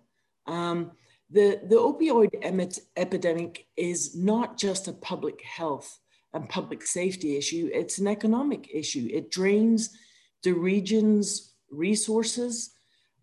Um, 0.48 0.92
the, 1.30 1.60
the 1.68 1.76
opioid 1.76 2.80
epidemic 2.96 3.68
is 3.76 4.16
not 4.16 4.58
just 4.58 4.88
a 4.88 4.94
public 4.94 5.42
health 5.42 6.00
and 6.34 6.50
public 6.50 6.86
safety 6.86 7.38
issue, 7.38 7.70
it's 7.74 7.98
an 7.98 8.08
economic 8.08 8.70
issue. 8.74 9.08
It 9.12 9.32
drains 9.32 9.98
the 10.44 10.52
region's 10.52 11.54
resources, 11.72 12.72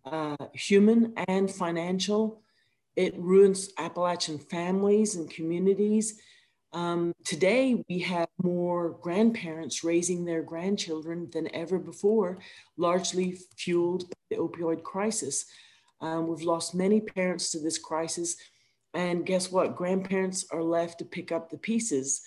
uh, 0.05 0.35
human 0.53 1.13
and 1.27 1.49
financial, 1.49 2.43
it 2.95 3.15
ruins 3.17 3.69
Appalachian 3.77 4.37
families 4.37 5.15
and 5.15 5.29
communities. 5.29 6.19
Um, 6.73 7.13
today, 7.23 7.83
we 7.87 7.99
have 7.99 8.27
more 8.41 8.97
grandparents 9.01 9.83
raising 9.83 10.25
their 10.25 10.41
grandchildren 10.41 11.29
than 11.31 11.53
ever 11.55 11.79
before, 11.79 12.39
largely 12.77 13.37
fueled 13.57 14.09
by 14.09 14.15
the 14.31 14.35
opioid 14.37 14.83
crisis. 14.83 15.45
Um, 16.03 16.27
we've 16.27 16.41
lost 16.41 16.75
many 16.75 16.99
parents 16.99 17.49
to 17.51 17.59
this 17.59 17.77
crisis. 17.77 18.35
And 18.93 19.25
guess 19.25 19.49
what? 19.51 19.77
Grandparents 19.77 20.45
are 20.51 20.61
left 20.61 20.99
to 20.99 21.05
pick 21.05 21.31
up 21.31 21.49
the 21.49 21.57
pieces. 21.57 22.21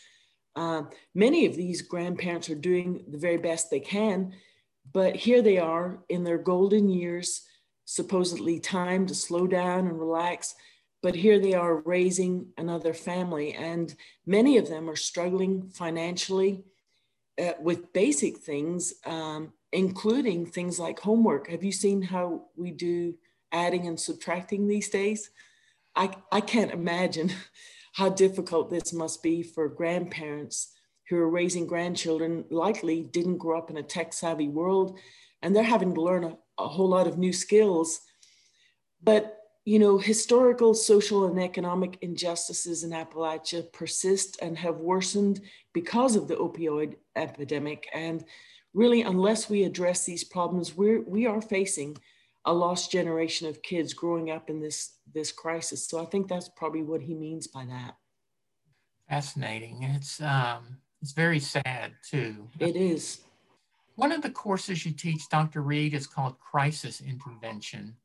Uh, 0.57 0.85
many 1.15 1.45
of 1.45 1.55
these 1.55 1.83
grandparents 1.83 2.49
are 2.49 2.55
doing 2.55 3.05
the 3.11 3.19
very 3.19 3.37
best 3.37 3.71
they 3.71 3.81
can, 3.81 4.33
but 4.93 5.15
here 5.15 5.43
they 5.43 5.59
are 5.59 5.99
in 6.09 6.25
their 6.25 6.39
golden 6.39 6.89
years 6.89 7.43
supposedly 7.85 8.59
time 8.59 9.07
to 9.07 9.15
slow 9.15 9.47
down 9.47 9.87
and 9.87 10.01
relax. 10.01 10.55
But 11.03 11.15
here 11.15 11.39
they 11.39 11.53
are 11.53 11.83
raising 11.83 12.49
another 12.57 12.95
family, 12.95 13.53
and 13.53 13.95
many 14.25 14.57
of 14.57 14.69
them 14.69 14.89
are 14.89 14.97
struggling 14.97 15.69
financially 15.69 16.65
uh, 17.41 17.53
with 17.61 17.93
basic 17.93 18.39
things, 18.39 18.95
um, 19.05 19.53
including 19.73 20.47
things 20.47 20.81
like 20.81 20.99
homework. 20.99 21.49
Have 21.51 21.63
you 21.63 21.71
seen 21.71 22.01
how 22.01 22.47
we 22.57 22.71
do 22.71 23.15
adding 23.53 23.87
and 23.87 23.99
subtracting 23.99 24.67
these 24.67 24.89
days? 24.89 25.31
I, 25.95 26.11
I 26.31 26.41
can't 26.41 26.73
imagine 26.73 27.33
how 27.95 28.11
difficult 28.11 28.71
this 28.71 28.93
must 28.93 29.23
be 29.23 29.43
for 29.43 29.69
grandparents 29.69 30.73
who 31.09 31.17
are 31.17 31.31
raising 31.31 31.67
grandchildren, 31.67 32.45
likely 32.51 33.03
didn't 33.03 33.39
grow 33.39 33.59
up 33.59 33.71
in 33.71 33.77
a 33.77 33.83
tech 33.83 34.13
savvy 34.13 34.49
world, 34.49 34.99
and 35.43 35.55
they're 35.55 35.63
having 35.63 35.95
to 35.95 36.03
learn 36.03 36.25
a, 36.25 36.37
a 36.59 36.69
whole 36.69 36.89
lot 36.89 37.07
of 37.07 37.17
new 37.17 37.33
skills. 37.33 38.01
But 39.03 39.37
you 39.67 39.81
know, 39.81 39.99
historical, 39.99 40.75
social, 40.75 41.27
and 41.27 41.41
economic 41.41 41.99
injustices 42.01 42.85
in 42.85 42.91
Appalachia 42.91 43.71
persist 43.73 44.39
and 44.41 44.57
have 44.57 44.77
worsened 44.77 45.41
because 45.73 46.15
of 46.15 46.29
the 46.29 46.37
opioid 46.37 46.95
epidemic. 47.17 47.89
And 47.93 48.25
really, 48.75 49.03
unless 49.03 49.51
we 49.51 49.65
address 49.65 50.05
these 50.05 50.23
problems, 50.23 50.77
we're, 50.77 51.03
we 51.03 51.27
are 51.27 51.43
facing 51.43 51.97
a 52.47 52.53
lost 52.53 52.93
generation 52.93 53.49
of 53.49 53.61
kids 53.63 53.93
growing 53.93 54.31
up 54.31 54.49
in 54.49 54.61
this, 54.61 54.95
this 55.13 55.33
crisis. 55.33 55.89
So 55.89 56.01
I 56.01 56.07
think 56.07 56.29
that's 56.29 56.49
probably 56.49 56.83
what 56.83 57.03
he 57.03 57.15
means 57.15 57.49
by 57.49 57.67
that. 57.67 57.97
Fascinating. 59.09 59.83
It's, 59.83 60.21
um, 60.23 60.79
it's 61.03 61.13
very 61.13 61.41
sad, 61.41 61.93
too. 62.09 62.49
It 62.61 62.77
is. 62.77 63.21
One 63.97 64.13
of 64.13 64.23
the 64.23 64.31
courses 64.31 64.87
you 64.87 64.93
teach, 64.93 65.29
Dr. 65.29 65.63
Reed, 65.63 65.93
is 65.93 66.07
called 66.07 66.39
Crisis 66.39 67.01
Intervention. 67.01 67.97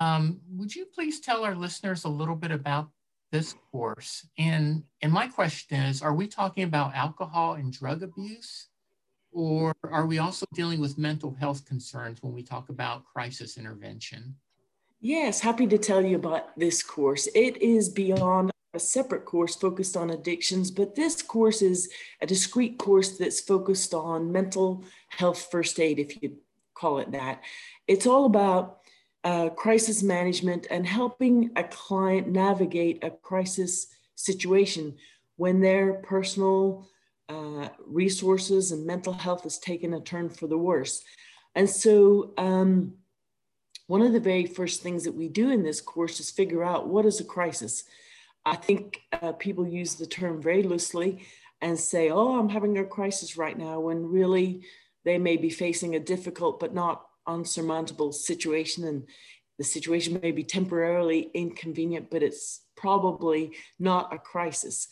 Um, 0.00 0.40
would 0.52 0.74
you 0.74 0.86
please 0.86 1.20
tell 1.20 1.44
our 1.44 1.54
listeners 1.54 2.04
a 2.04 2.08
little 2.08 2.36
bit 2.36 2.50
about 2.50 2.88
this 3.30 3.54
course? 3.70 4.26
And, 4.38 4.84
and 5.02 5.12
my 5.12 5.28
question 5.28 5.82
is, 5.82 6.00
are 6.00 6.14
we 6.14 6.26
talking 6.26 6.64
about 6.64 6.94
alcohol 6.94 7.54
and 7.54 7.72
drug 7.72 8.02
abuse? 8.02 8.68
Or 9.34 9.74
are 9.82 10.06
we 10.06 10.18
also 10.18 10.46
dealing 10.54 10.80
with 10.80 10.96
mental 10.96 11.34
health 11.34 11.66
concerns 11.66 12.22
when 12.22 12.32
we 12.32 12.44
talk 12.44 12.68
about 12.68 13.04
crisis 13.04 13.58
intervention? 13.58 14.36
Yes, 15.00 15.40
happy 15.40 15.66
to 15.66 15.76
tell 15.76 16.02
you 16.02 16.14
about 16.16 16.56
this 16.56 16.82
course. 16.82 17.28
It 17.34 17.60
is 17.60 17.88
beyond 17.88 18.52
a 18.72 18.78
separate 18.78 19.24
course 19.24 19.56
focused 19.56 19.96
on 19.96 20.10
addictions, 20.10 20.70
but 20.70 20.94
this 20.94 21.20
course 21.20 21.62
is 21.62 21.90
a 22.22 22.26
discrete 22.26 22.78
course 22.78 23.18
that's 23.18 23.40
focused 23.40 23.92
on 23.92 24.30
mental 24.30 24.84
health 25.08 25.48
first 25.50 25.80
aid, 25.80 25.98
if 25.98 26.22
you 26.22 26.36
call 26.74 27.00
it 27.00 27.10
that. 27.10 27.42
It's 27.88 28.06
all 28.06 28.26
about 28.26 28.78
uh, 29.24 29.48
crisis 29.50 30.02
management 30.02 30.68
and 30.70 30.86
helping 30.86 31.50
a 31.56 31.64
client 31.64 32.28
navigate 32.28 33.02
a 33.02 33.10
crisis 33.10 33.88
situation 34.14 34.94
when 35.36 35.60
their 35.60 35.94
personal 35.94 36.88
uh, 37.28 37.68
resources 37.86 38.72
and 38.72 38.86
mental 38.86 39.12
health 39.12 39.44
has 39.44 39.58
taken 39.58 39.94
a 39.94 40.00
turn 40.00 40.28
for 40.28 40.46
the 40.46 40.58
worse. 40.58 41.02
And 41.54 41.68
so, 41.68 42.34
um, 42.36 42.94
one 43.86 44.02
of 44.02 44.12
the 44.12 44.20
very 44.20 44.46
first 44.46 44.82
things 44.82 45.04
that 45.04 45.14
we 45.14 45.28
do 45.28 45.50
in 45.50 45.62
this 45.62 45.80
course 45.80 46.18
is 46.18 46.30
figure 46.30 46.64
out 46.64 46.88
what 46.88 47.04
is 47.04 47.20
a 47.20 47.24
crisis. 47.24 47.84
I 48.46 48.56
think 48.56 49.00
uh, 49.12 49.32
people 49.32 49.66
use 49.66 49.94
the 49.94 50.06
term 50.06 50.40
very 50.40 50.62
loosely 50.62 51.26
and 51.60 51.78
say, 51.78 52.10
oh, 52.10 52.38
I'm 52.38 52.48
having 52.48 52.78
a 52.78 52.84
crisis 52.84 53.36
right 53.36 53.56
now, 53.56 53.80
when 53.80 54.10
really 54.10 54.64
they 55.04 55.18
may 55.18 55.36
be 55.36 55.50
facing 55.50 55.94
a 55.94 56.00
difficult 56.00 56.60
but 56.60 56.74
not 56.74 57.06
unsurmountable 57.26 58.12
situation 58.12 58.84
and 58.84 59.06
the 59.58 59.64
situation 59.64 60.18
may 60.22 60.32
be 60.32 60.44
temporarily 60.44 61.30
inconvenient 61.32 62.10
but 62.10 62.22
it's 62.22 62.60
probably 62.76 63.52
not 63.78 64.12
a 64.12 64.18
crisis 64.18 64.88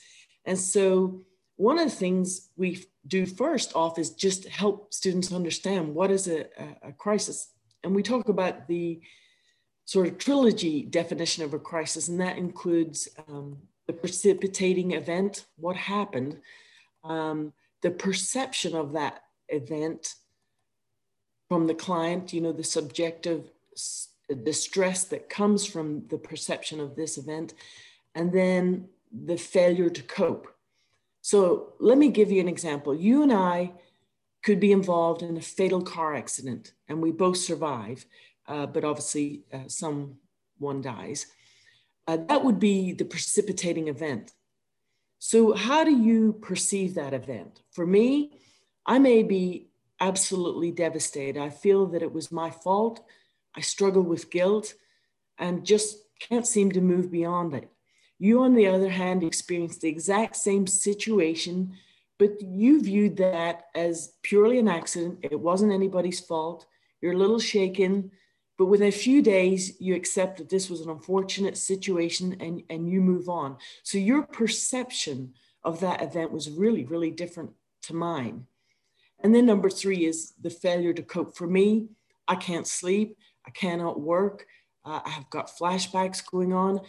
and 0.46 0.58
so 0.58 1.22
one 1.62 1.79
of 1.79 1.88
the 1.88 1.96
things 2.05 2.48
we 2.57 2.85
do 3.07 3.25
first 3.27 3.75
off 3.75 3.98
is 3.98 4.11
just 4.11 4.48
help 4.48 4.92
students 4.92 5.33
understand 5.33 5.94
what 5.94 6.11
is 6.11 6.29
a, 6.29 6.46
a, 6.83 6.92
crisis 6.92 7.38
and 7.83 7.94
we 7.94 8.03
talk 8.03 8.29
about 8.29 8.66
the 8.68 9.01
sort 9.85 10.07
of 10.07 10.18
trilogy 10.18 10.83
definition 10.83 11.44
of 11.44 11.55
a 11.55 11.59
crisis 11.59 12.09
and 12.09 12.20
that 12.20 12.37
includes 12.37 13.09
um, 13.29 13.57
the 13.87 13.92
precipitating 13.92 14.92
event 14.92 15.46
what 15.57 15.77
happened 15.77 16.40
um, 17.05 17.53
the 17.83 17.90
perception 17.90 18.75
of 18.75 18.92
that 18.92 19.22
event 19.48 20.14
from 21.48 21.66
the 21.66 21.75
client, 21.75 22.33
you 22.33 22.40
know, 22.40 22.53
the 22.53 22.64
subjective 22.64 23.51
distress 24.44 25.05
that 25.05 25.29
comes 25.29 25.66
from 25.66 26.07
the 26.09 26.16
perception 26.16 26.81
of 26.81 26.96
this 26.96 27.18
event, 27.18 27.53
and 28.14 28.33
then 28.33 28.88
the 29.27 29.37
failure 29.37 29.90
to 29.90 30.03
cope. 30.03 30.48
So 31.22 31.74
let 31.78 31.96
me 31.96 32.08
give 32.08 32.30
you 32.30 32.40
an 32.40 32.48
example. 32.48 32.94
You 32.94 33.22
and 33.22 33.32
I 33.32 33.72
could 34.42 34.58
be 34.61 34.72
involved 34.72 35.22
in 35.22 35.37
a 35.37 35.40
fatal 35.40 35.80
car 35.80 36.14
accident 36.14 36.72
and 36.88 37.00
we 37.00 37.12
both 37.12 37.37
survive, 37.37 38.04
uh, 38.48 38.66
but 38.66 38.85
obviously 38.85 39.44
uh, 39.52 39.68
someone 39.68 40.82
dies. 40.82 41.26
Uh, 42.08 42.18
that 42.28 42.44
would 42.44 42.58
be 42.58 42.92
the 42.92 43.04
precipitating 43.04 43.87
event. 43.87 44.32
So, 45.20 45.52
how 45.52 45.85
do 45.85 45.96
you 45.96 46.32
perceive 46.32 46.94
that 46.94 47.14
event? 47.14 47.62
For 47.70 47.87
me, 47.87 48.40
I 48.85 48.98
may 48.98 49.22
be 49.22 49.68
absolutely 50.00 50.72
devastated. 50.72 51.40
I 51.40 51.48
feel 51.48 51.87
that 51.87 52.02
it 52.02 52.12
was 52.12 52.32
my 52.32 52.50
fault. 52.50 53.04
I 53.54 53.61
struggle 53.61 54.02
with 54.02 54.32
guilt 54.32 54.74
and 55.38 55.64
just 55.64 55.98
can't 56.18 56.46
seem 56.46 56.72
to 56.72 56.80
move 56.80 57.12
beyond 57.12 57.54
it. 57.54 57.70
You, 58.22 58.44
on 58.44 58.54
the 58.54 58.68
other 58.68 58.88
hand, 58.88 59.24
experienced 59.24 59.80
the 59.80 59.88
exact 59.88 60.37
same 60.37 60.64
situation, 60.68 61.72
but 62.20 62.40
you 62.40 62.80
viewed 62.80 63.16
that 63.16 63.64
as 63.74 64.12
purely 64.22 64.61
an 64.61 64.68
accident. 64.68 65.18
It 65.22 65.40
wasn't 65.40 65.72
anybody's 65.72 66.20
fault. 66.20 66.64
You're 67.00 67.14
a 67.14 67.18
little 67.18 67.40
shaken, 67.40 68.12
but 68.58 68.66
within 68.66 68.87
a 68.87 68.92
few 68.92 69.22
days, 69.22 69.72
you 69.80 69.96
accept 69.96 70.38
that 70.38 70.48
this 70.48 70.70
was 70.70 70.82
an 70.82 70.90
unfortunate 70.90 71.58
situation 71.58 72.37
and, 72.38 72.62
and 72.70 72.88
you 72.88 73.00
move 73.00 73.28
on. 73.28 73.56
So 73.82 73.98
your 73.98 74.22
perception 74.22 75.35
of 75.64 75.80
that 75.80 76.00
event 76.00 76.30
was 76.30 76.48
really, 76.48 76.85
really 76.85 77.11
different 77.11 77.50
to 77.88 77.92
mine. 77.92 78.46
And 79.18 79.35
then 79.35 79.46
number 79.46 79.68
three 79.68 80.06
is 80.06 80.35
the 80.40 80.50
failure 80.50 80.92
to 80.92 81.02
cope. 81.02 81.37
For 81.37 81.48
me, 81.48 81.88
I 82.28 82.37
can't 82.37 82.68
sleep, 82.68 83.16
I 83.44 83.50
cannot 83.50 84.00
work, 84.00 84.46
uh, 84.85 85.00
I 85.04 85.11
have 85.11 85.28
got 85.30 85.50
flashbacks 85.50 86.24
going 86.24 86.52
on. 86.52 86.80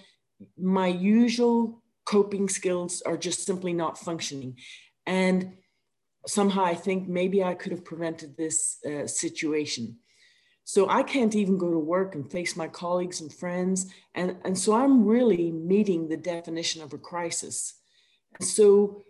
My 0.58 0.88
usual 0.88 1.82
coping 2.06 2.50
skills 2.50 3.02
are 3.02 3.18
just 3.18 3.46
simply 3.46 3.74
not 3.74 3.98
functioning. 3.98 4.58
And 5.06 5.54
somehow 6.28 6.64
I 6.64 6.76
think 6.76 7.08
maybe 7.08 7.44
I 7.44 7.54
could 7.54 7.72
have 7.72 7.86
prevented 7.86 8.38
this 8.38 8.78
uh, 8.86 9.08
situation. 9.08 9.98
So 10.66 10.90
I 10.90 11.04
can't 11.04 11.36
even 11.36 11.58
go 11.58 11.72
to 11.72 11.80
work 11.80 12.16
and 12.16 12.32
face 12.32 12.56
my 12.56 12.68
colleagues 12.68 13.20
and 13.20 13.34
friends. 13.34 13.92
And, 14.16 14.38
and 14.46 14.58
so 14.58 14.74
I'm 14.74 15.06
really 15.06 15.52
meeting 15.52 16.08
the 16.08 16.18
definition 16.18 16.82
of 16.82 16.94
a 16.94 16.98
crisis. 16.98 17.74
And 18.40 18.48
so 18.48 19.04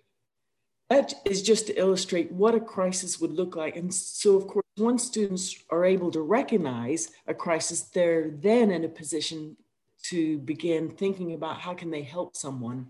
that 0.89 1.13
is 1.25 1.41
just 1.41 1.67
to 1.67 1.79
illustrate 1.79 2.31
what 2.31 2.55
a 2.55 2.59
crisis 2.59 3.19
would 3.19 3.33
look 3.33 3.55
like. 3.55 3.75
And 3.75 3.93
so, 3.93 4.35
of 4.35 4.47
course, 4.47 4.65
once 4.77 5.03
students 5.03 5.55
are 5.69 5.85
able 5.85 6.09
to 6.11 6.21
recognize 6.21 7.11
a 7.27 7.33
crisis, 7.33 7.81
they're 7.81 8.31
then 8.31 8.71
in 8.71 8.83
a 8.83 8.89
position 8.89 9.55
to 10.03 10.37
begin 10.39 10.89
thinking 10.89 11.33
about 11.33 11.59
how 11.59 11.73
can 11.73 11.89
they 11.89 12.03
help 12.03 12.35
someone 12.35 12.87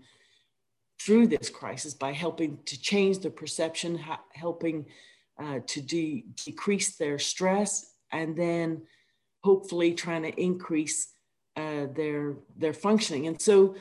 through 1.00 1.26
this 1.26 1.50
crisis 1.50 1.94
by 1.94 2.12
helping 2.12 2.58
to 2.64 2.80
change 2.80 3.18
their 3.18 3.30
perception, 3.30 4.00
helping 4.32 4.86
uh, 5.38 5.58
to 5.66 5.80
de- 5.80 6.24
decrease 6.44 6.96
their 6.96 7.18
stress, 7.18 7.92
and 8.12 8.36
then 8.36 8.82
hopefully 9.42 9.92
trying 9.92 10.22
to 10.22 10.40
increase 10.40 11.12
uh, 11.56 11.86
their 11.94 12.36
their 12.56 12.72
functioning. 12.72 13.26
And 13.26 13.40
so 13.40 13.76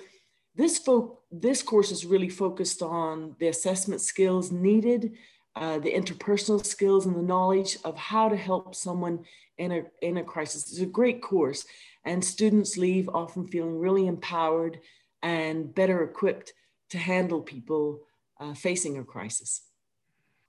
this, 0.55 0.77
fo- 0.77 1.19
this 1.31 1.63
course 1.63 1.91
is 1.91 2.05
really 2.05 2.29
focused 2.29 2.81
on 2.81 3.35
the 3.39 3.47
assessment 3.47 4.01
skills 4.01 4.51
needed, 4.51 5.13
uh, 5.55 5.79
the 5.79 5.91
interpersonal 5.91 6.63
skills 6.63 7.05
and 7.05 7.15
the 7.15 7.21
knowledge 7.21 7.77
of 7.83 7.97
how 7.97 8.29
to 8.29 8.35
help 8.35 8.75
someone 8.75 9.25
in 9.57 9.71
a, 9.71 9.83
in 10.01 10.17
a 10.17 10.23
crisis. 10.23 10.71
It's 10.71 10.79
a 10.79 10.85
great 10.85 11.21
course 11.21 11.65
and 12.05 12.23
students 12.23 12.77
leave 12.77 13.09
often 13.09 13.47
feeling 13.47 13.79
really 13.79 14.07
empowered 14.07 14.79
and 15.21 15.73
better 15.73 16.03
equipped 16.03 16.53
to 16.89 16.97
handle 16.97 17.41
people 17.41 18.01
uh, 18.39 18.53
facing 18.53 18.97
a 18.97 19.03
crisis. 19.03 19.63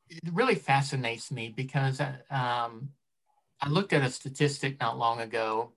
It 0.08 0.20
really 0.32 0.56
fascinates 0.56 1.30
me 1.30 1.52
because 1.54 2.00
uh, 2.00 2.16
um, 2.30 2.90
I 3.60 3.68
looked 3.68 3.92
at 3.92 4.02
a 4.02 4.10
statistic 4.10 4.78
not 4.80 4.98
long 4.98 5.20
ago 5.20 5.72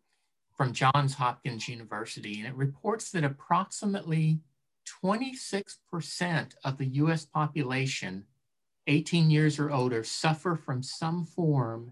from 0.55 0.73
Johns 0.73 1.13
Hopkins 1.13 1.69
University, 1.69 2.39
and 2.39 2.47
it 2.47 2.55
reports 2.55 3.11
that 3.11 3.23
approximately 3.23 4.39
26% 5.03 6.53
of 6.63 6.77
the 6.77 6.85
US 6.85 7.25
population 7.25 8.25
18 8.87 9.29
years 9.29 9.59
or 9.59 9.69
older 9.69 10.03
suffer 10.03 10.55
from 10.55 10.81
some 10.81 11.23
form 11.23 11.91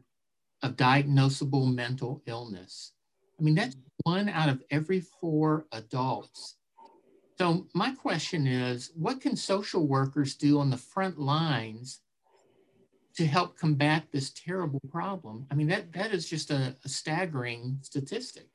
of 0.63 0.75
diagnosable 0.75 1.73
mental 1.73 2.23
illness. 2.25 2.93
I 3.39 3.43
mean, 3.43 3.55
that's 3.55 3.75
one 4.03 4.29
out 4.29 4.49
of 4.49 4.61
every 4.71 5.01
four 5.01 5.65
adults. 5.71 6.55
So, 7.37 7.67
my 7.73 7.91
question 7.91 8.47
is 8.47 8.91
what 8.95 9.19
can 9.19 9.35
social 9.35 9.87
workers 9.87 10.35
do 10.35 10.59
on 10.59 10.69
the 10.69 10.77
front 10.77 11.19
lines 11.19 11.99
to 13.17 13.25
help 13.25 13.57
combat 13.57 14.03
this 14.11 14.31
terrible 14.31 14.81
problem? 14.89 15.45
I 15.51 15.55
mean, 15.55 15.67
that, 15.67 15.91
that 15.93 16.13
is 16.13 16.29
just 16.29 16.51
a, 16.51 16.75
a 16.85 16.89
staggering 16.89 17.79
statistic. 17.81 18.47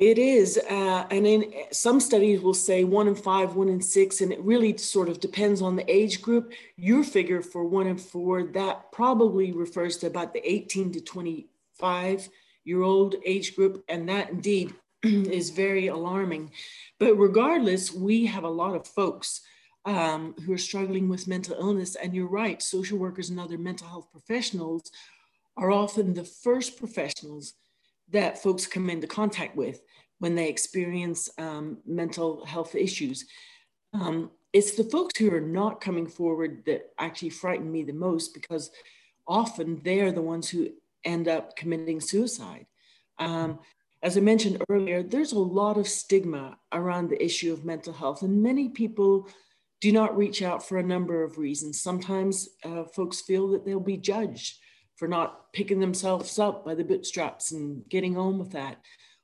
It 0.00 0.16
is. 0.16 0.58
Uh, 0.70 1.06
and 1.10 1.26
in 1.26 1.52
some 1.72 2.00
studies 2.00 2.40
will 2.40 2.54
say 2.54 2.84
one 2.84 3.06
in 3.06 3.14
five, 3.14 3.54
one 3.54 3.68
in 3.68 3.82
six, 3.82 4.22
and 4.22 4.32
it 4.32 4.40
really 4.40 4.76
sort 4.78 5.10
of 5.10 5.20
depends 5.20 5.60
on 5.60 5.76
the 5.76 5.90
age 5.94 6.22
group. 6.22 6.54
Your 6.76 7.04
figure 7.04 7.42
for 7.42 7.64
one 7.64 7.86
in 7.86 7.98
four, 7.98 8.44
that 8.44 8.92
probably 8.92 9.52
refers 9.52 9.98
to 9.98 10.06
about 10.06 10.32
the 10.32 10.50
18 10.50 10.92
to 10.92 11.00
25 11.02 12.30
year 12.70 12.82
old 12.82 13.16
age 13.26 13.56
group. 13.56 13.84
And 13.88 14.08
that 14.08 14.30
indeed 14.30 14.74
is 15.02 15.50
very 15.50 15.88
alarming. 15.88 16.52
But 16.98 17.14
regardless, 17.16 17.92
we 17.92 18.26
have 18.26 18.44
a 18.44 18.56
lot 18.62 18.74
of 18.74 18.86
folks 18.86 19.40
um, 19.84 20.34
who 20.44 20.52
are 20.52 20.68
struggling 20.70 21.08
with 21.08 21.28
mental 21.28 21.56
illness. 21.58 21.96
And 21.96 22.14
you're 22.14 22.38
right, 22.42 22.62
social 22.62 22.98
workers 22.98 23.30
and 23.30 23.40
other 23.40 23.58
mental 23.58 23.88
health 23.88 24.08
professionals 24.12 24.90
are 25.56 25.72
often 25.72 26.14
the 26.14 26.24
first 26.24 26.78
professionals 26.78 27.54
that 28.10 28.42
folks 28.42 28.66
come 28.66 28.88
into 28.90 29.06
contact 29.06 29.56
with 29.56 29.80
when 30.20 30.34
they 30.34 30.48
experience 30.48 31.30
um, 31.38 31.78
mental 31.86 32.44
health 32.44 32.74
issues. 32.74 33.26
Um, 33.92 34.30
it's 34.52 34.76
the 34.76 34.84
folks 34.84 35.18
who 35.18 35.32
are 35.34 35.40
not 35.40 35.80
coming 35.80 36.06
forward 36.06 36.62
that 36.66 36.90
actually 36.98 37.30
frighten 37.30 37.70
me 37.70 37.82
the 37.82 37.92
most 37.92 38.34
because 38.34 38.70
often 39.26 39.80
they're 39.84 40.12
the 40.12 40.22
ones 40.22 40.48
who 40.48 40.70
end 41.04 41.28
up 41.28 41.56
committing 41.56 42.00
suicide. 42.00 42.66
Um, 43.18 43.58
as 44.02 44.16
I 44.16 44.20
mentioned 44.20 44.62
earlier, 44.68 45.02
there's 45.02 45.32
a 45.32 45.38
lot 45.38 45.76
of 45.76 45.86
stigma 45.86 46.58
around 46.72 47.08
the 47.08 47.22
issue 47.22 47.52
of 47.52 47.64
mental 47.64 47.92
health, 47.92 48.22
and 48.22 48.42
many 48.42 48.70
people 48.70 49.28
do 49.80 49.92
not 49.92 50.16
reach 50.16 50.42
out 50.42 50.66
for 50.66 50.78
a 50.78 50.82
number 50.82 51.22
of 51.22 51.38
reasons. 51.38 51.82
Sometimes 51.82 52.48
uh, 52.64 52.84
folks 52.84 53.22
feel 53.22 53.48
that 53.48 53.64
they'll 53.64 53.80
be 53.80 53.96
judged 53.96 54.58
for 54.96 55.08
not 55.08 55.52
picking 55.54 55.80
themselves 55.80 56.38
up 56.38 56.64
by 56.64 56.74
the 56.74 56.84
bootstraps 56.84 57.52
and 57.52 57.88
getting 57.88 58.18
on 58.18 58.38
with 58.38 58.52
that. 58.52 58.76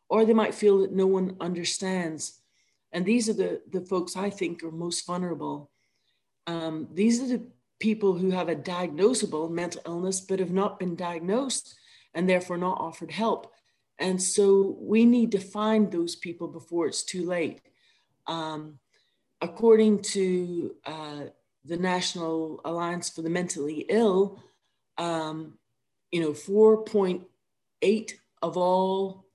Or 0.09 0.25
they 0.25 0.33
might 0.33 0.55
feel 0.55 0.79
that 0.79 0.93
no 0.93 1.07
one 1.07 1.37
understands. 1.41 2.41
And 2.93 3.05
these 3.05 3.29
are 3.29 3.35
the, 3.35 3.61
the 3.71 3.83
folks 3.83 4.17
I 4.17 4.31
think 4.31 4.63
are 4.63 4.71
most 4.71 5.07
vulnerable. 5.07 5.71
Um, 6.47 6.89
these 6.95 7.21
are 7.21 7.27
the 7.27 7.47
people 7.79 8.15
who 8.15 8.31
have 8.31 8.49
a 8.49 8.57
diagnosable 8.57 9.51
mental 9.51 9.83
illness 9.87 10.21
but 10.21 10.39
have 10.39 10.51
not 10.51 10.79
been 10.79 10.97
diagnosed 10.97 11.77
and 12.15 12.29
therefore 12.29 12.57
not 12.57 12.81
offered 12.81 13.11
help. 13.11 13.53
And 13.99 14.23
so 14.23 14.77
we 14.81 15.05
need 15.05 15.33
to 15.33 15.39
find 15.39 15.91
those 15.91 16.17
people 16.17 16.49
before 16.49 16.87
it's 16.87 17.03
too 17.03 17.25
late. 17.25 17.61
Um, 18.27 18.79
according 19.41 20.03
to 20.03 20.75
uh, 20.85 21.21
the 21.65 21.77
National 21.77 22.61
Alliance 22.65 23.11
for 23.11 23.23
the 23.23 23.31
Mentally 23.31 23.87
Ill, 23.89 24.43
um, 24.99 25.59
you 26.11 26.21
know, 26.21 26.33
4.8 26.33 28.13
of 28.43 28.57
all 28.57 29.27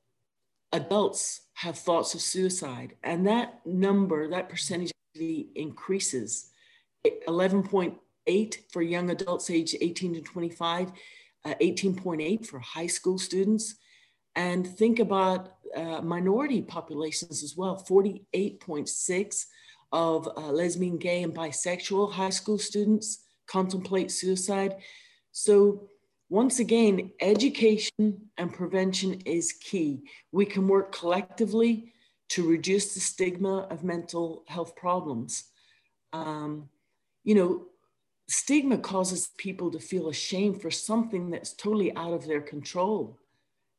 adults 0.71 1.41
have 1.53 1.77
thoughts 1.77 2.13
of 2.13 2.21
suicide. 2.21 2.95
And 3.03 3.27
that 3.27 3.65
number, 3.65 4.29
that 4.29 4.49
percentage 4.49 4.91
increases. 5.15 6.49
11.8 7.27 7.97
for 8.71 8.81
young 8.81 9.09
adults 9.09 9.49
aged 9.49 9.75
18 9.81 10.15
to 10.15 10.21
25, 10.21 10.91
uh, 11.45 11.53
18.8 11.61 12.45
for 12.45 12.59
high 12.59 12.87
school 12.87 13.17
students. 13.17 13.75
And 14.35 14.65
think 14.65 14.99
about 14.99 15.55
uh, 15.75 16.01
minority 16.01 16.61
populations 16.61 17.43
as 17.43 17.55
well 17.57 17.83
48.6 17.89 19.45
of 19.91 20.27
uh, 20.37 20.51
lesbian, 20.51 20.97
gay, 20.97 21.23
and 21.23 21.35
bisexual 21.35 22.13
high 22.13 22.29
school 22.29 22.57
students 22.57 23.25
contemplate 23.47 24.11
suicide. 24.11 24.77
So, 25.31 25.87
once 26.29 26.59
again, 26.59 27.11
education 27.19 28.29
and 28.37 28.53
prevention 28.53 29.19
is 29.25 29.51
key. 29.51 30.03
We 30.31 30.45
can 30.45 30.65
work 30.65 30.93
collectively 30.93 31.91
to 32.29 32.47
reduce 32.47 32.93
the 32.93 33.01
stigma 33.01 33.67
of 33.69 33.83
mental 33.83 34.45
health 34.47 34.73
problems. 34.77 35.43
Um, 36.13 36.69
you 37.25 37.35
know, 37.35 37.65
stigma 38.31 38.77
causes 38.77 39.31
people 39.37 39.69
to 39.71 39.79
feel 39.79 40.07
ashamed 40.07 40.61
for 40.61 40.71
something 40.71 41.29
that's 41.29 41.53
totally 41.53 41.93
out 41.95 42.13
of 42.13 42.25
their 42.25 42.41
control. 42.41 43.19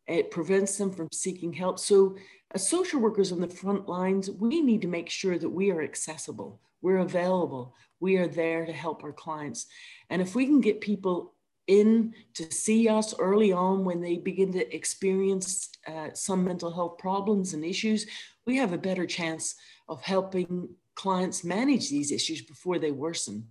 It 0.07 0.31
prevents 0.31 0.77
them 0.77 0.91
from 0.91 1.09
seeking 1.13 1.53
help. 1.53 1.79
So, 1.79 2.17
as 2.55 2.69
social 2.69 3.01
workers 3.01 3.33
on 3.33 3.41
the 3.41 3.49
front 3.49 3.89
lines, 3.89 4.31
we 4.31 4.61
need 4.61 4.83
to 4.83 4.89
make 4.89 5.09
sure 5.09 5.39
that 5.39 5.49
we 5.49 5.71
are 5.71 5.81
accessible, 5.81 6.61
we're 6.83 6.99
available, 6.99 7.75
we 7.99 8.19
are 8.19 8.27
there 8.27 8.67
to 8.67 8.73
help 8.73 9.03
our 9.03 9.13
clients. 9.13 9.67
And 10.11 10.21
if 10.21 10.35
we 10.35 10.45
can 10.45 10.61
get 10.61 10.83
people 10.83 11.33
in 11.67 12.13
to 12.35 12.53
see 12.53 12.89
us 12.89 13.15
early 13.19 13.53
on 13.53 13.87
when 13.87 14.03
they 14.03 14.19
begin 14.19 14.53
to 14.53 14.75
experience 14.75 15.71
uh, 15.87 16.09
some 16.13 16.45
mental 16.45 16.71
health 16.71 16.99
problems 16.99 17.55
and 17.55 17.65
issues, 17.65 18.07
we 18.45 18.57
have 18.57 18.75
a 18.75 18.79
better 18.79 19.07
chance 19.07 19.55
of 19.89 20.03
helping 20.03 20.69
clients 20.95 21.43
manage 21.43 21.89
these 21.89 22.13
issues 22.13 22.43
before 22.43 22.79
they 22.79 22.91
worsen. 22.91 23.49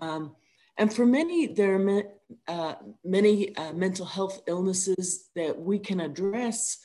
Um, 0.00 0.34
and 0.78 0.92
for 0.92 1.04
many, 1.04 1.46
there 1.46 1.74
are 1.74 2.02
uh, 2.48 2.74
many 3.04 3.54
uh, 3.56 3.72
mental 3.72 4.06
health 4.06 4.42
illnesses 4.46 5.28
that 5.36 5.58
we 5.58 5.78
can 5.78 6.00
address 6.00 6.78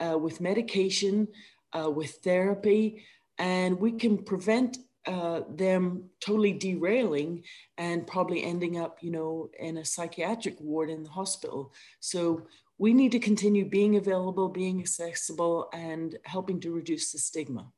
uh, 0.00 0.16
with 0.18 0.40
medication, 0.40 1.28
uh, 1.72 1.90
with 1.90 2.12
therapy, 2.22 3.04
and 3.38 3.78
we 3.78 3.92
can 3.92 4.18
prevent 4.18 4.78
uh, 5.06 5.40
them 5.48 6.04
totally 6.20 6.52
derailing 6.52 7.42
and 7.78 8.06
probably 8.06 8.44
ending 8.44 8.78
up, 8.78 8.98
you 9.00 9.10
know, 9.10 9.50
in 9.58 9.78
a 9.78 9.84
psychiatric 9.84 10.60
ward 10.60 10.90
in 10.90 11.02
the 11.02 11.10
hospital. 11.10 11.72
So 11.98 12.46
we 12.78 12.94
need 12.94 13.12
to 13.12 13.18
continue 13.18 13.68
being 13.68 13.96
available, 13.96 14.48
being 14.48 14.80
accessible, 14.80 15.68
and 15.72 16.16
helping 16.24 16.60
to 16.60 16.72
reduce 16.72 17.10
the 17.10 17.18
stigma. 17.18 17.72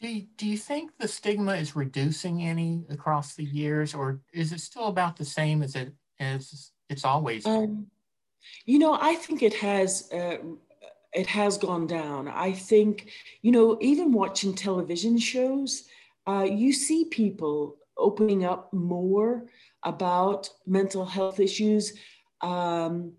Do 0.00 0.08
you, 0.08 0.26
do 0.36 0.46
you 0.46 0.56
think 0.56 0.92
the 0.98 1.08
stigma 1.08 1.54
is 1.54 1.74
reducing 1.74 2.42
any 2.42 2.84
across 2.88 3.34
the 3.34 3.44
years, 3.44 3.94
or 3.94 4.20
is 4.32 4.52
it 4.52 4.60
still 4.60 4.86
about 4.86 5.16
the 5.16 5.24
same 5.24 5.62
as 5.62 5.74
it 5.74 5.92
as 6.20 6.70
it's 6.88 7.04
always 7.04 7.44
been? 7.44 7.54
Um, 7.54 7.86
you 8.64 8.78
know, 8.78 8.96
I 9.00 9.16
think 9.16 9.42
it 9.42 9.54
has. 9.54 10.10
Uh, 10.12 10.38
it 11.14 11.26
has 11.26 11.56
gone 11.56 11.86
down. 11.86 12.28
I 12.28 12.52
think, 12.52 13.10
you 13.40 13.50
know, 13.50 13.78
even 13.80 14.12
watching 14.12 14.54
television 14.54 15.16
shows, 15.18 15.84
uh, 16.26 16.46
you 16.48 16.72
see 16.72 17.06
people 17.06 17.76
opening 17.96 18.44
up 18.44 18.72
more 18.74 19.46
about 19.82 20.50
mental 20.66 21.06
health 21.06 21.40
issues, 21.40 21.94
um, 22.42 23.14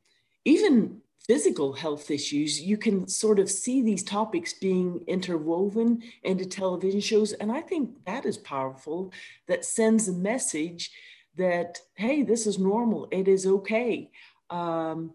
even 0.46 1.02
physical 1.30 1.74
health 1.74 2.10
issues, 2.10 2.60
you 2.60 2.76
can 2.76 3.08
sort 3.08 3.38
of 3.38 3.52
see 3.52 3.84
these 3.84 4.02
topics 4.02 4.52
being 4.54 5.04
interwoven 5.06 6.02
into 6.24 6.44
television 6.44 7.00
shows. 7.00 7.34
And 7.34 7.52
I 7.52 7.62
think 7.62 8.04
that 8.08 8.26
is 8.26 8.36
powerful, 8.36 9.14
that 9.48 9.64
sends 9.64 10.08
a 10.08 10.14
message 10.14 10.90
that, 11.36 11.78
hey, 11.94 12.24
this 12.24 12.48
is 12.48 12.58
normal, 12.58 13.08
it 13.12 13.28
is 13.28 13.46
okay. 13.46 14.10
Um, 14.50 15.14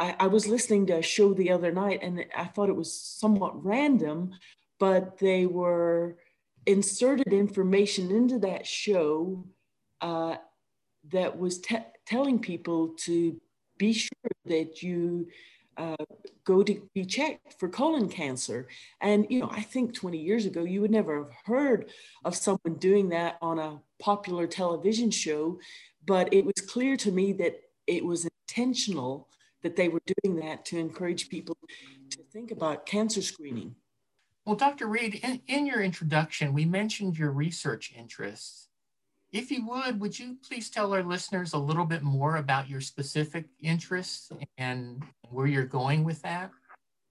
I, 0.00 0.16
I 0.18 0.26
was 0.26 0.48
listening 0.48 0.86
to 0.86 0.98
a 0.98 1.02
show 1.02 1.32
the 1.32 1.52
other 1.52 1.70
night 1.70 2.00
and 2.02 2.24
I 2.36 2.46
thought 2.46 2.68
it 2.68 2.74
was 2.74 2.92
somewhat 2.92 3.64
random, 3.64 4.32
but 4.80 5.18
they 5.18 5.46
were 5.46 6.18
inserted 6.66 7.32
information 7.32 8.10
into 8.10 8.40
that 8.40 8.66
show 8.66 9.46
uh, 10.00 10.38
that 11.12 11.38
was 11.38 11.60
te- 11.60 11.86
telling 12.04 12.40
people 12.40 12.94
to 13.04 13.40
be 13.78 13.92
sure 13.92 14.10
that 14.46 14.82
you 14.82 15.28
uh, 15.76 15.96
go 16.44 16.62
to 16.62 16.88
be 16.94 17.04
checked 17.04 17.58
for 17.58 17.68
colon 17.68 18.08
cancer. 18.08 18.68
And, 19.00 19.26
you 19.30 19.40
know, 19.40 19.48
I 19.50 19.62
think 19.62 19.94
20 19.94 20.18
years 20.18 20.46
ago, 20.46 20.64
you 20.64 20.80
would 20.80 20.90
never 20.90 21.24
have 21.24 21.32
heard 21.44 21.90
of 22.24 22.36
someone 22.36 22.74
doing 22.78 23.08
that 23.10 23.38
on 23.40 23.58
a 23.58 23.80
popular 23.98 24.46
television 24.46 25.10
show. 25.10 25.58
But 26.04 26.32
it 26.32 26.44
was 26.44 26.54
clear 26.66 26.96
to 26.98 27.12
me 27.12 27.32
that 27.34 27.60
it 27.86 28.04
was 28.04 28.28
intentional 28.48 29.28
that 29.62 29.76
they 29.76 29.88
were 29.88 30.02
doing 30.22 30.36
that 30.40 30.64
to 30.66 30.78
encourage 30.78 31.28
people 31.28 31.56
to 32.10 32.18
think 32.32 32.50
about 32.50 32.84
cancer 32.84 33.22
screening. 33.22 33.76
Well, 34.44 34.56
Dr. 34.56 34.88
Reed, 34.88 35.20
in, 35.22 35.40
in 35.46 35.66
your 35.66 35.82
introduction, 35.82 36.52
we 36.52 36.64
mentioned 36.64 37.16
your 37.16 37.30
research 37.30 37.92
interests. 37.96 38.68
If 39.32 39.50
you 39.50 39.66
would, 39.66 39.98
would 40.00 40.18
you 40.18 40.36
please 40.46 40.68
tell 40.68 40.92
our 40.92 41.02
listeners 41.02 41.54
a 41.54 41.58
little 41.58 41.86
bit 41.86 42.02
more 42.02 42.36
about 42.36 42.68
your 42.68 42.82
specific 42.82 43.46
interests 43.62 44.30
and 44.58 45.02
where 45.30 45.46
you're 45.46 45.64
going 45.64 46.04
with 46.04 46.20
that? 46.22 46.50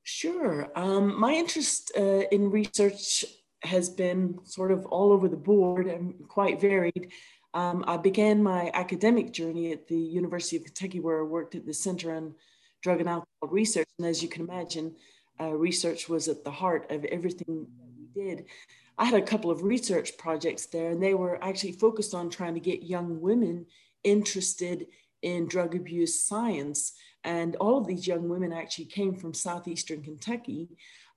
Sure. 0.04 0.68
Um, 0.76 1.20
my 1.20 1.34
interest 1.34 1.92
uh, 1.98 2.24
in 2.32 2.52
research 2.52 3.26
has 3.64 3.90
been 3.90 4.40
sort 4.44 4.72
of 4.72 4.86
all 4.86 5.12
over 5.12 5.28
the 5.28 5.36
board 5.36 5.88
and 5.88 6.14
quite 6.28 6.62
varied. 6.62 7.12
Um, 7.56 7.84
I 7.88 7.98
began 7.98 8.44
my 8.44 8.70
academic 8.74 9.32
journey 9.34 9.72
at 9.72 9.88
the 9.88 9.98
University 9.98 10.58
of 10.58 10.64
Kentucky, 10.64 11.00
where 11.00 11.20
I 11.20 11.24
worked 11.24 11.56
at 11.56 11.66
the 11.66 11.74
Center 11.74 12.16
on 12.16 12.36
Drug 12.84 13.00
and 13.00 13.10
Alcohol 13.10 13.50
Research. 13.50 13.88
And 13.98 14.08
as 14.08 14.22
you 14.22 14.30
can 14.30 14.48
imagine, 14.48 14.96
uh, 15.40 15.54
research 15.54 16.08
was 16.08 16.28
at 16.28 16.44
the 16.44 16.52
heart 16.52 16.90
of 16.92 17.04
everything 17.06 17.68
that 17.78 17.90
we 17.98 18.24
did. 18.24 18.46
I 18.98 19.06
had 19.06 19.22
a 19.22 19.26
couple 19.26 19.52
of 19.52 19.64
research 19.64 20.18
projects 20.18 20.68
there, 20.68 20.92
and 20.92 21.02
they 21.02 21.14
were 21.14 21.44
actually 21.44 21.74
focused 21.74 22.14
on 22.14 22.30
trying 22.30 22.54
to 22.54 22.60
get 22.60 22.84
young 22.84 23.20
women 23.22 23.66
interested 24.04 24.88
in 25.22 25.48
drug 25.48 25.76
abuse 25.76 26.26
science. 26.26 26.94
And 27.24 27.56
all 27.58 27.78
of 27.78 27.88
these 27.88 28.08
young 28.08 28.28
women 28.28 28.52
actually 28.52 28.86
came 28.86 29.16
from 29.16 29.34
southeastern 29.34 30.02
Kentucky. 30.02 30.70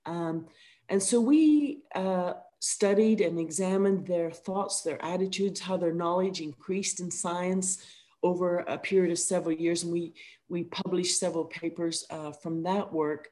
Um, 0.05 0.47
and 0.89 1.01
so 1.01 1.19
we 1.19 1.81
uh, 1.95 2.33
studied 2.59 3.21
and 3.21 3.39
examined 3.39 4.05
their 4.05 4.31
thoughts, 4.31 4.81
their 4.81 5.03
attitudes, 5.03 5.59
how 5.59 5.77
their 5.77 5.93
knowledge 5.93 6.41
increased 6.41 6.99
in 6.99 7.09
science 7.09 7.83
over 8.21 8.59
a 8.59 8.77
period 8.77 9.11
of 9.11 9.19
several 9.19 9.55
years. 9.55 9.83
And 9.83 9.91
we, 9.91 10.13
we 10.49 10.63
published 10.63 11.19
several 11.19 11.45
papers 11.45 12.05
uh, 12.09 12.31
from 12.31 12.63
that 12.63 12.91
work. 12.91 13.29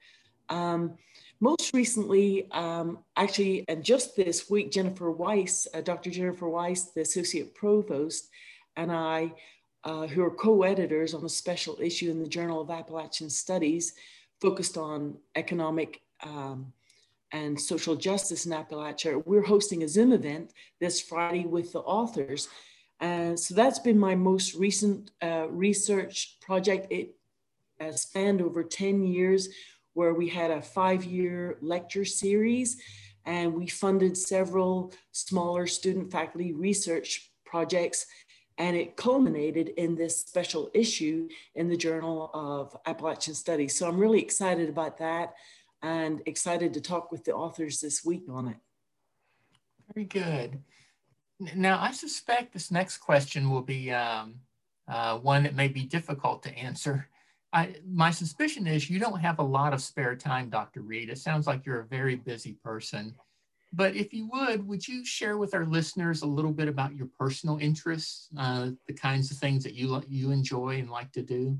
Um, 0.49 0.97
most 1.43 1.73
recently, 1.73 2.49
um, 2.51 2.99
actually, 3.17 3.65
and 3.67 3.83
just 3.83 4.15
this 4.15 4.49
week, 4.49 4.71
Jennifer 4.71 5.11
Weiss, 5.11 5.67
uh, 5.73 5.81
Dr. 5.81 6.09
Jennifer 6.09 6.47
Weiss, 6.47 6.91
the 6.91 7.01
Associate 7.01 7.53
Provost, 7.53 8.29
and 8.77 8.89
I, 8.89 9.33
uh, 9.83 10.07
who 10.07 10.23
are 10.23 10.31
co-editors 10.31 11.13
on 11.13 11.25
a 11.25 11.29
special 11.29 11.77
issue 11.81 12.09
in 12.09 12.19
the 12.21 12.29
Journal 12.29 12.61
of 12.61 12.71
Appalachian 12.71 13.29
Studies, 13.29 13.93
focused 14.39 14.77
on 14.77 15.17
economic 15.35 15.99
um, 16.23 16.71
and 17.33 17.59
social 17.59 17.97
justice 17.97 18.45
in 18.45 18.53
Appalachia. 18.53 19.21
We're 19.25 19.41
hosting 19.41 19.83
a 19.83 19.89
Zoom 19.89 20.13
event 20.13 20.53
this 20.79 21.01
Friday 21.01 21.45
with 21.45 21.73
the 21.73 21.79
authors. 21.79 22.47
And 23.01 23.37
so 23.37 23.53
that's 23.53 23.79
been 23.79 23.99
my 23.99 24.15
most 24.15 24.55
recent 24.55 25.11
uh, 25.21 25.47
research 25.49 26.37
project. 26.39 26.87
It 26.89 27.15
has 27.81 28.03
spanned 28.03 28.41
over 28.41 28.63
10 28.63 29.03
years 29.03 29.49
where 29.93 30.13
we 30.13 30.27
had 30.27 30.51
a 30.51 30.61
five 30.61 31.03
year 31.03 31.57
lecture 31.61 32.05
series 32.05 32.77
and 33.25 33.53
we 33.53 33.67
funded 33.67 34.17
several 34.17 34.93
smaller 35.11 35.67
student 35.67 36.11
faculty 36.11 36.53
research 36.53 37.31
projects. 37.45 38.05
And 38.57 38.75
it 38.75 38.95
culminated 38.95 39.69
in 39.69 39.95
this 39.95 40.19
special 40.19 40.69
issue 40.73 41.27
in 41.55 41.69
the 41.69 41.77
Journal 41.77 42.29
of 42.33 42.77
Appalachian 42.85 43.33
Studies. 43.33 43.75
So 43.75 43.87
I'm 43.87 43.97
really 43.97 44.21
excited 44.21 44.69
about 44.69 44.99
that 44.99 45.33
and 45.81 46.21
excited 46.27 46.73
to 46.73 46.81
talk 46.81 47.11
with 47.11 47.23
the 47.23 47.33
authors 47.33 47.81
this 47.81 48.05
week 48.05 48.23
on 48.29 48.49
it. 48.49 48.57
Very 49.93 50.05
good. 50.05 50.59
Now, 51.55 51.79
I 51.81 51.91
suspect 51.91 52.53
this 52.53 52.71
next 52.71 52.97
question 52.97 53.49
will 53.49 53.61
be 53.61 53.91
um, 53.91 54.35
uh, 54.87 55.17
one 55.17 55.43
that 55.43 55.55
may 55.55 55.67
be 55.67 55.83
difficult 55.83 56.43
to 56.43 56.57
answer. 56.57 57.07
I, 57.53 57.75
my 57.87 58.09
suspicion 58.09 58.65
is 58.65 58.89
you 58.89 58.99
don't 58.99 59.19
have 59.19 59.37
a 59.37 59.43
lot 59.43 59.73
of 59.73 59.81
spare 59.81 60.15
time, 60.15 60.49
Dr. 60.49 60.81
Reed. 60.81 61.09
It 61.09 61.19
sounds 61.19 61.45
like 61.45 61.65
you're 61.65 61.81
a 61.81 61.85
very 61.85 62.15
busy 62.15 62.53
person. 62.63 63.13
But 63.71 63.95
if 63.95 64.11
you 64.11 64.27
would, 64.33 64.67
would 64.67 64.87
you 64.87 65.05
share 65.05 65.37
with 65.37 65.53
our 65.53 65.65
listeners 65.65 66.23
a 66.23 66.27
little 66.27 66.51
bit 66.51 66.67
about 66.67 66.95
your 66.95 67.07
personal 67.19 67.59
interests, 67.59 68.29
uh, 68.37 68.71
the 68.87 68.93
kinds 68.93 69.31
of 69.31 69.37
things 69.37 69.63
that 69.63 69.73
you 69.73 70.01
you 70.07 70.31
enjoy 70.31 70.79
and 70.79 70.89
like 70.89 71.11
to 71.13 71.21
do? 71.21 71.59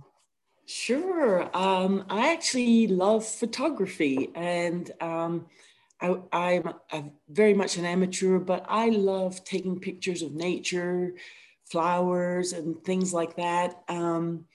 Sure. 0.66 1.50
Um, 1.56 2.06
I 2.10 2.32
actually 2.32 2.88
love 2.88 3.26
photography, 3.26 4.30
and 4.36 4.89
um, 5.02 5.48
I, 6.32 6.62
am 6.91 7.12
very 7.30 7.54
much 7.54 7.78
an 7.78 7.86
amateur, 7.86 8.39
but 8.39 8.66
I 8.68 8.89
love 8.89 9.44
taking 9.44 9.80
pictures 9.80 10.22
of 10.22 10.34
nature, 10.34 11.14
flowers, 11.66 12.54
and 12.54 12.82
things 12.84 13.14
like 13.14 13.36
that. 13.38 13.84
Um, 13.89 14.46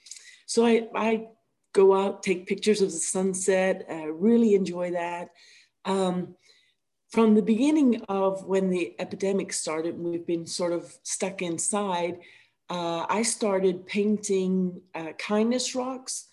so 0.49 0.65
I, 0.65 0.89
I 0.95 1.27
go 1.75 1.95
out, 1.95 2.23
take 2.23 2.47
pictures 2.47 2.81
of 2.81 2.91
the 2.91 2.97
sunset, 2.97 3.85
I 3.91 4.05
really 4.05 4.55
enjoy 4.55 4.93
that. 4.93 5.29
Um, 5.85 6.37
from 7.11 7.35
the 7.35 7.43
beginning 7.43 8.03
of 8.09 8.45
when 8.45 8.71
the 8.71 8.95
epidemic 8.99 9.53
started, 9.53 9.99
we've 9.99 10.27
been 10.27 10.47
sort 10.47 10.73
of 10.73 10.97
stuck 11.03 11.43
inside, 11.43 12.21
uh, 12.71 13.05
I 13.11 13.23
started 13.23 13.87
painting 13.87 14.81
uh, 14.95 15.13
kindness 15.19 15.75
rocks. 15.75 16.29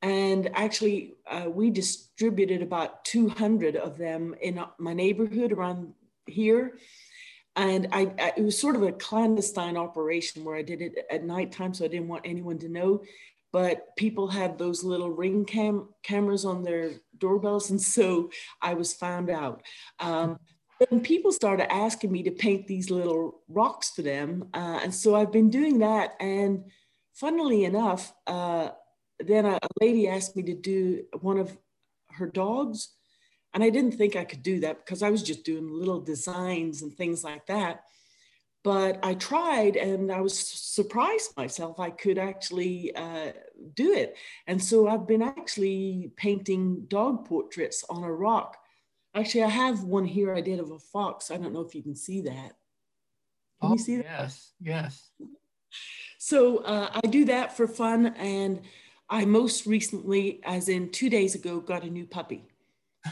And 0.00 0.48
actually, 0.54 1.16
uh, 1.30 1.50
we 1.50 1.68
distributed 1.70 2.62
about 2.62 3.04
200 3.04 3.76
of 3.76 3.98
them 3.98 4.34
in 4.40 4.64
my 4.78 4.94
neighborhood 4.94 5.52
around 5.52 5.92
here. 6.26 6.78
And 7.54 7.88
I, 7.92 8.12
I, 8.18 8.32
it 8.36 8.42
was 8.42 8.58
sort 8.58 8.76
of 8.76 8.82
a 8.82 8.92
clandestine 8.92 9.76
operation 9.76 10.44
where 10.44 10.56
I 10.56 10.62
did 10.62 10.80
it 10.80 10.94
at 11.10 11.24
nighttime, 11.24 11.74
so 11.74 11.84
I 11.84 11.88
didn't 11.88 12.08
want 12.08 12.24
anyone 12.24 12.58
to 12.60 12.68
know 12.68 13.02
but 13.52 13.96
people 13.96 14.28
had 14.28 14.58
those 14.58 14.84
little 14.84 15.10
ring 15.10 15.44
cam 15.44 15.88
cameras 16.02 16.44
on 16.44 16.62
their 16.62 16.92
doorbells 17.16 17.70
and 17.70 17.80
so 17.80 18.30
i 18.62 18.74
was 18.74 18.92
found 18.92 19.30
out. 19.30 19.62
Um, 20.00 20.38
then 20.80 21.00
people 21.00 21.32
started 21.32 21.72
asking 21.72 22.12
me 22.12 22.22
to 22.22 22.30
paint 22.30 22.68
these 22.68 22.88
little 22.90 23.40
rocks 23.48 23.90
for 23.90 24.02
them 24.02 24.48
uh, 24.54 24.80
and 24.82 24.94
so 24.94 25.14
i've 25.14 25.32
been 25.32 25.50
doing 25.50 25.78
that 25.80 26.14
and 26.20 26.64
funnily 27.14 27.64
enough 27.64 28.12
uh, 28.26 28.70
then 29.18 29.44
a, 29.44 29.58
a 29.60 29.68
lady 29.80 30.08
asked 30.08 30.36
me 30.36 30.42
to 30.44 30.54
do 30.54 31.02
one 31.20 31.38
of 31.38 31.56
her 32.12 32.26
dogs 32.26 32.90
and 33.54 33.64
i 33.64 33.70
didn't 33.70 33.92
think 33.92 34.14
i 34.14 34.24
could 34.24 34.42
do 34.42 34.60
that 34.60 34.84
because 34.84 35.02
i 35.02 35.10
was 35.10 35.22
just 35.22 35.44
doing 35.44 35.68
little 35.68 36.00
designs 36.00 36.82
and 36.82 36.96
things 36.96 37.24
like 37.24 37.44
that 37.46 37.82
but 38.64 38.98
I 39.02 39.14
tried 39.14 39.76
and 39.76 40.10
I 40.10 40.20
was 40.20 40.36
surprised 40.38 41.36
myself 41.36 41.78
I 41.78 41.90
could 41.90 42.18
actually 42.18 42.94
uh, 42.94 43.32
do 43.74 43.92
it. 43.92 44.16
And 44.46 44.62
so 44.62 44.88
I've 44.88 45.06
been 45.06 45.22
actually 45.22 46.10
painting 46.16 46.84
dog 46.88 47.26
portraits 47.26 47.84
on 47.88 48.04
a 48.04 48.12
rock. 48.12 48.56
Actually, 49.14 49.44
I 49.44 49.48
have 49.48 49.84
one 49.84 50.04
here 50.04 50.34
I 50.34 50.40
did 50.40 50.60
of 50.60 50.70
a 50.70 50.78
fox. 50.78 51.30
I 51.30 51.36
don't 51.36 51.52
know 51.52 51.60
if 51.60 51.74
you 51.74 51.82
can 51.82 51.96
see 51.96 52.20
that. 52.22 52.52
Can 53.60 53.70
oh, 53.70 53.72
you 53.72 53.78
see 53.78 53.96
that? 53.96 54.04
Yes, 54.04 54.52
yes. 54.60 55.10
So 56.18 56.58
uh, 56.58 56.90
I 56.92 57.06
do 57.06 57.24
that 57.26 57.56
for 57.56 57.66
fun. 57.66 58.06
And 58.16 58.60
I 59.08 59.24
most 59.24 59.66
recently, 59.66 60.40
as 60.44 60.68
in 60.68 60.90
two 60.90 61.08
days 61.08 61.34
ago, 61.34 61.60
got 61.60 61.84
a 61.84 61.90
new 61.90 62.06
puppy. 62.06 62.44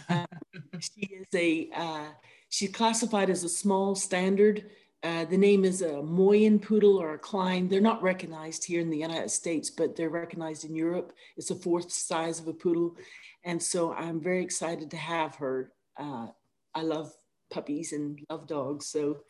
Uh, 0.09 0.27
she 0.81 1.07
is 1.07 1.27
a, 1.35 1.71
uh, 1.75 2.09
she's 2.49 2.71
classified 2.71 3.31
as 3.31 3.45
a 3.45 3.49
small 3.49 3.95
standard 3.95 4.71
uh, 5.03 5.25
the 5.27 5.37
name 5.37 5.65
is 5.65 5.83
a 5.83 6.03
Moyen 6.03 6.59
poodle 6.59 6.97
or 6.97 7.15
a 7.15 7.19
Klein. 7.19 7.69
They're 7.69 7.81
not 7.81 8.03
recognized 8.03 8.65
here 8.65 8.81
in 8.81 8.91
the 8.91 8.99
United 8.99 9.31
States, 9.31 9.71
but 9.71 9.95
they're 9.95 10.09
recognized 10.09 10.65
in 10.65 10.75
Europe. 10.75 11.13
It's 11.37 11.51
a 11.51 11.55
fourth 11.55 11.93
size 11.93 12.41
of 12.41 12.49
a 12.49 12.53
poodle. 12.53 12.97
And 13.45 13.63
so 13.63 13.93
I'm 13.93 14.21
very 14.21 14.43
excited 14.43 14.91
to 14.91 14.97
have 14.97 15.37
her. 15.37 15.73
Uh, 15.99 16.29
I 16.75 16.83
love 16.83 17.13
puppies 17.51 17.93
and 17.93 18.19
love 18.31 18.47
dogs. 18.47 18.87
So 18.87 19.21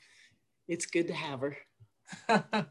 it's 0.68 0.86
good 0.86 1.08
to 1.08 1.14
have 1.14 1.40
her. 1.40 1.56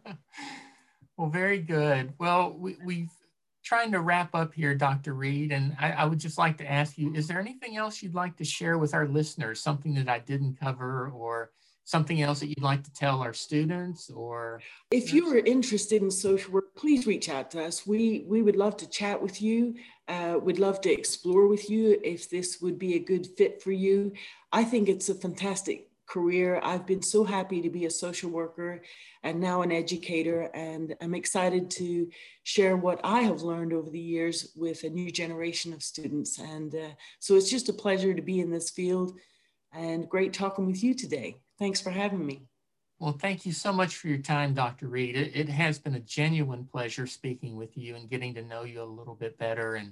well, 1.17 1.29
very 1.29 1.59
good. 1.59 2.13
Well, 2.17 2.55
we, 2.57 2.77
we've 2.83 3.11
trying 3.63 3.91
to 3.91 3.99
wrap 3.99 4.33
up 4.35 4.53
here, 4.53 4.75
Dr. 4.75 5.13
Reed, 5.13 5.51
and 5.51 5.75
I, 5.79 5.91
I, 5.91 6.05
would 6.05 6.19
just 6.19 6.37
like 6.37 6.55
to 6.59 6.71
ask 6.71 6.99
you, 6.99 7.15
is 7.15 7.27
there 7.27 7.39
anything 7.39 7.77
else 7.77 8.03
you'd 8.03 8.13
like 8.13 8.37
to 8.37 8.43
share 8.45 8.77
with 8.77 8.93
our 8.93 9.07
listeners, 9.07 9.59
something 9.59 9.95
that 9.95 10.07
I 10.07 10.19
didn't 10.19 10.59
cover 10.59 11.09
or 11.09 11.49
something 11.85 12.21
else 12.21 12.39
that 12.39 12.47
you'd 12.47 12.61
like 12.61 12.83
to 12.83 12.93
tell 12.93 13.21
our 13.21 13.33
students 13.33 14.09
or 14.09 14.59
if 14.91 15.13
you 15.13 15.31
are 15.31 15.37
interested 15.37 16.01
in 16.01 16.11
social 16.11 16.51
work 16.51 16.75
please 16.75 17.07
reach 17.07 17.29
out 17.29 17.49
to 17.51 17.63
us. 17.63 17.87
We 17.87 18.25
we 18.27 18.41
would 18.41 18.55
love 18.55 18.75
to 18.77 18.89
chat 18.89 19.21
with 19.21 19.41
you 19.41 19.75
uh, 20.07 20.37
we'd 20.41 20.59
love 20.59 20.81
to 20.81 20.91
explore 20.91 21.47
with 21.47 21.69
you 21.69 21.99
if 22.03 22.29
this 22.29 22.61
would 22.61 22.77
be 22.77 22.95
a 22.95 22.99
good 22.99 23.27
fit 23.37 23.61
for 23.61 23.71
you. 23.71 24.13
I 24.51 24.63
think 24.63 24.87
it's 24.87 25.09
a 25.09 25.15
fantastic 25.15 25.89
career. 26.05 26.59
I've 26.61 26.85
been 26.85 27.01
so 27.01 27.23
happy 27.23 27.61
to 27.61 27.69
be 27.71 27.85
a 27.85 27.89
social 27.89 28.29
worker 28.29 28.83
and 29.23 29.39
now 29.39 29.63
an 29.63 29.71
educator 29.71 30.51
and 30.53 30.95
i'm 31.01 31.15
excited 31.15 31.71
to 31.71 32.07
share 32.43 32.77
what 32.77 33.01
i 33.03 33.21
have 33.21 33.41
learned 33.41 33.73
over 33.73 33.89
the 33.89 33.99
years 33.99 34.51
with 34.55 34.83
a 34.83 34.89
new 34.89 35.09
generation 35.09 35.73
of 35.73 35.81
students. 35.81 36.37
And 36.37 36.75
uh, 36.75 36.89
so 37.19 37.35
it's 37.35 37.49
just 37.49 37.69
a 37.69 37.73
pleasure 37.73 38.13
to 38.13 38.21
be 38.21 38.39
in 38.39 38.51
this 38.51 38.69
field 38.69 39.17
and 39.73 40.07
great 40.07 40.31
talking 40.31 40.67
with 40.67 40.83
you 40.83 40.93
today 40.93 41.37
Thanks 41.57 41.81
for 41.81 41.89
having 41.89 42.25
me. 42.25 42.43
Well, 42.99 43.13
thank 43.13 43.45
you 43.45 43.51
so 43.51 43.73
much 43.73 43.95
for 43.97 44.07
your 44.07 44.19
time, 44.19 44.53
Dr. 44.53 44.87
Reed. 44.87 45.15
It, 45.15 45.35
it, 45.35 45.49
has 45.49 45.77
been 45.77 45.95
a 45.95 45.99
genuine 45.99 46.65
pleasure 46.65 47.05
speaking 47.07 47.57
with 47.57 47.75
you 47.77 47.95
and 47.95 48.09
getting 48.09 48.33
to 48.35 48.41
know 48.41 48.63
you 48.63 48.81
a 48.81 48.85
little 48.85 49.15
bit 49.15 49.37
better 49.37 49.75
and 49.75 49.91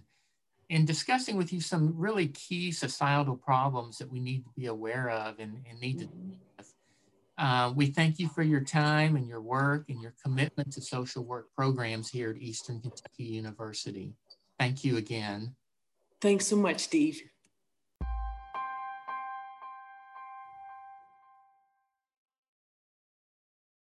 in 0.70 0.86
discussing 0.86 1.36
with 1.36 1.52
you 1.52 1.60
some 1.60 1.94
really 1.98 2.28
key 2.30 2.72
societal 2.72 3.36
problems 3.36 3.98
that 3.98 4.10
we 4.10 4.20
need 4.20 4.46
to 4.46 4.50
be 4.56 4.68
aware 4.68 5.10
of 5.10 5.40
and, 5.40 5.64
and 5.70 5.80
need 5.82 6.00
to 6.00 6.06
deal 6.06 6.38
with. 6.58 6.74
Uh, 7.38 7.74
we 7.76 7.88
thank 7.88 8.20
you 8.20 8.30
for 8.30 8.44
your 8.44 8.62
time 8.62 9.16
and 9.16 9.28
your 9.28 9.42
work 9.42 9.86
and 9.90 10.02
your 10.02 10.14
commitment 10.24 10.72
to 10.72 10.82
social 10.82 11.24
work 11.24 11.48
programs 11.56 12.10
here 12.10 12.30
at 12.30 12.38
Eastern 12.38 12.80
Kentucky 12.80 13.24
University. 13.24 14.14
Thank 14.60 14.84
you 14.86 14.98
again. 14.98 15.56
Thanks 16.22 16.48
so 16.48 16.56
much, 16.56 16.80
Steve. 16.80 17.22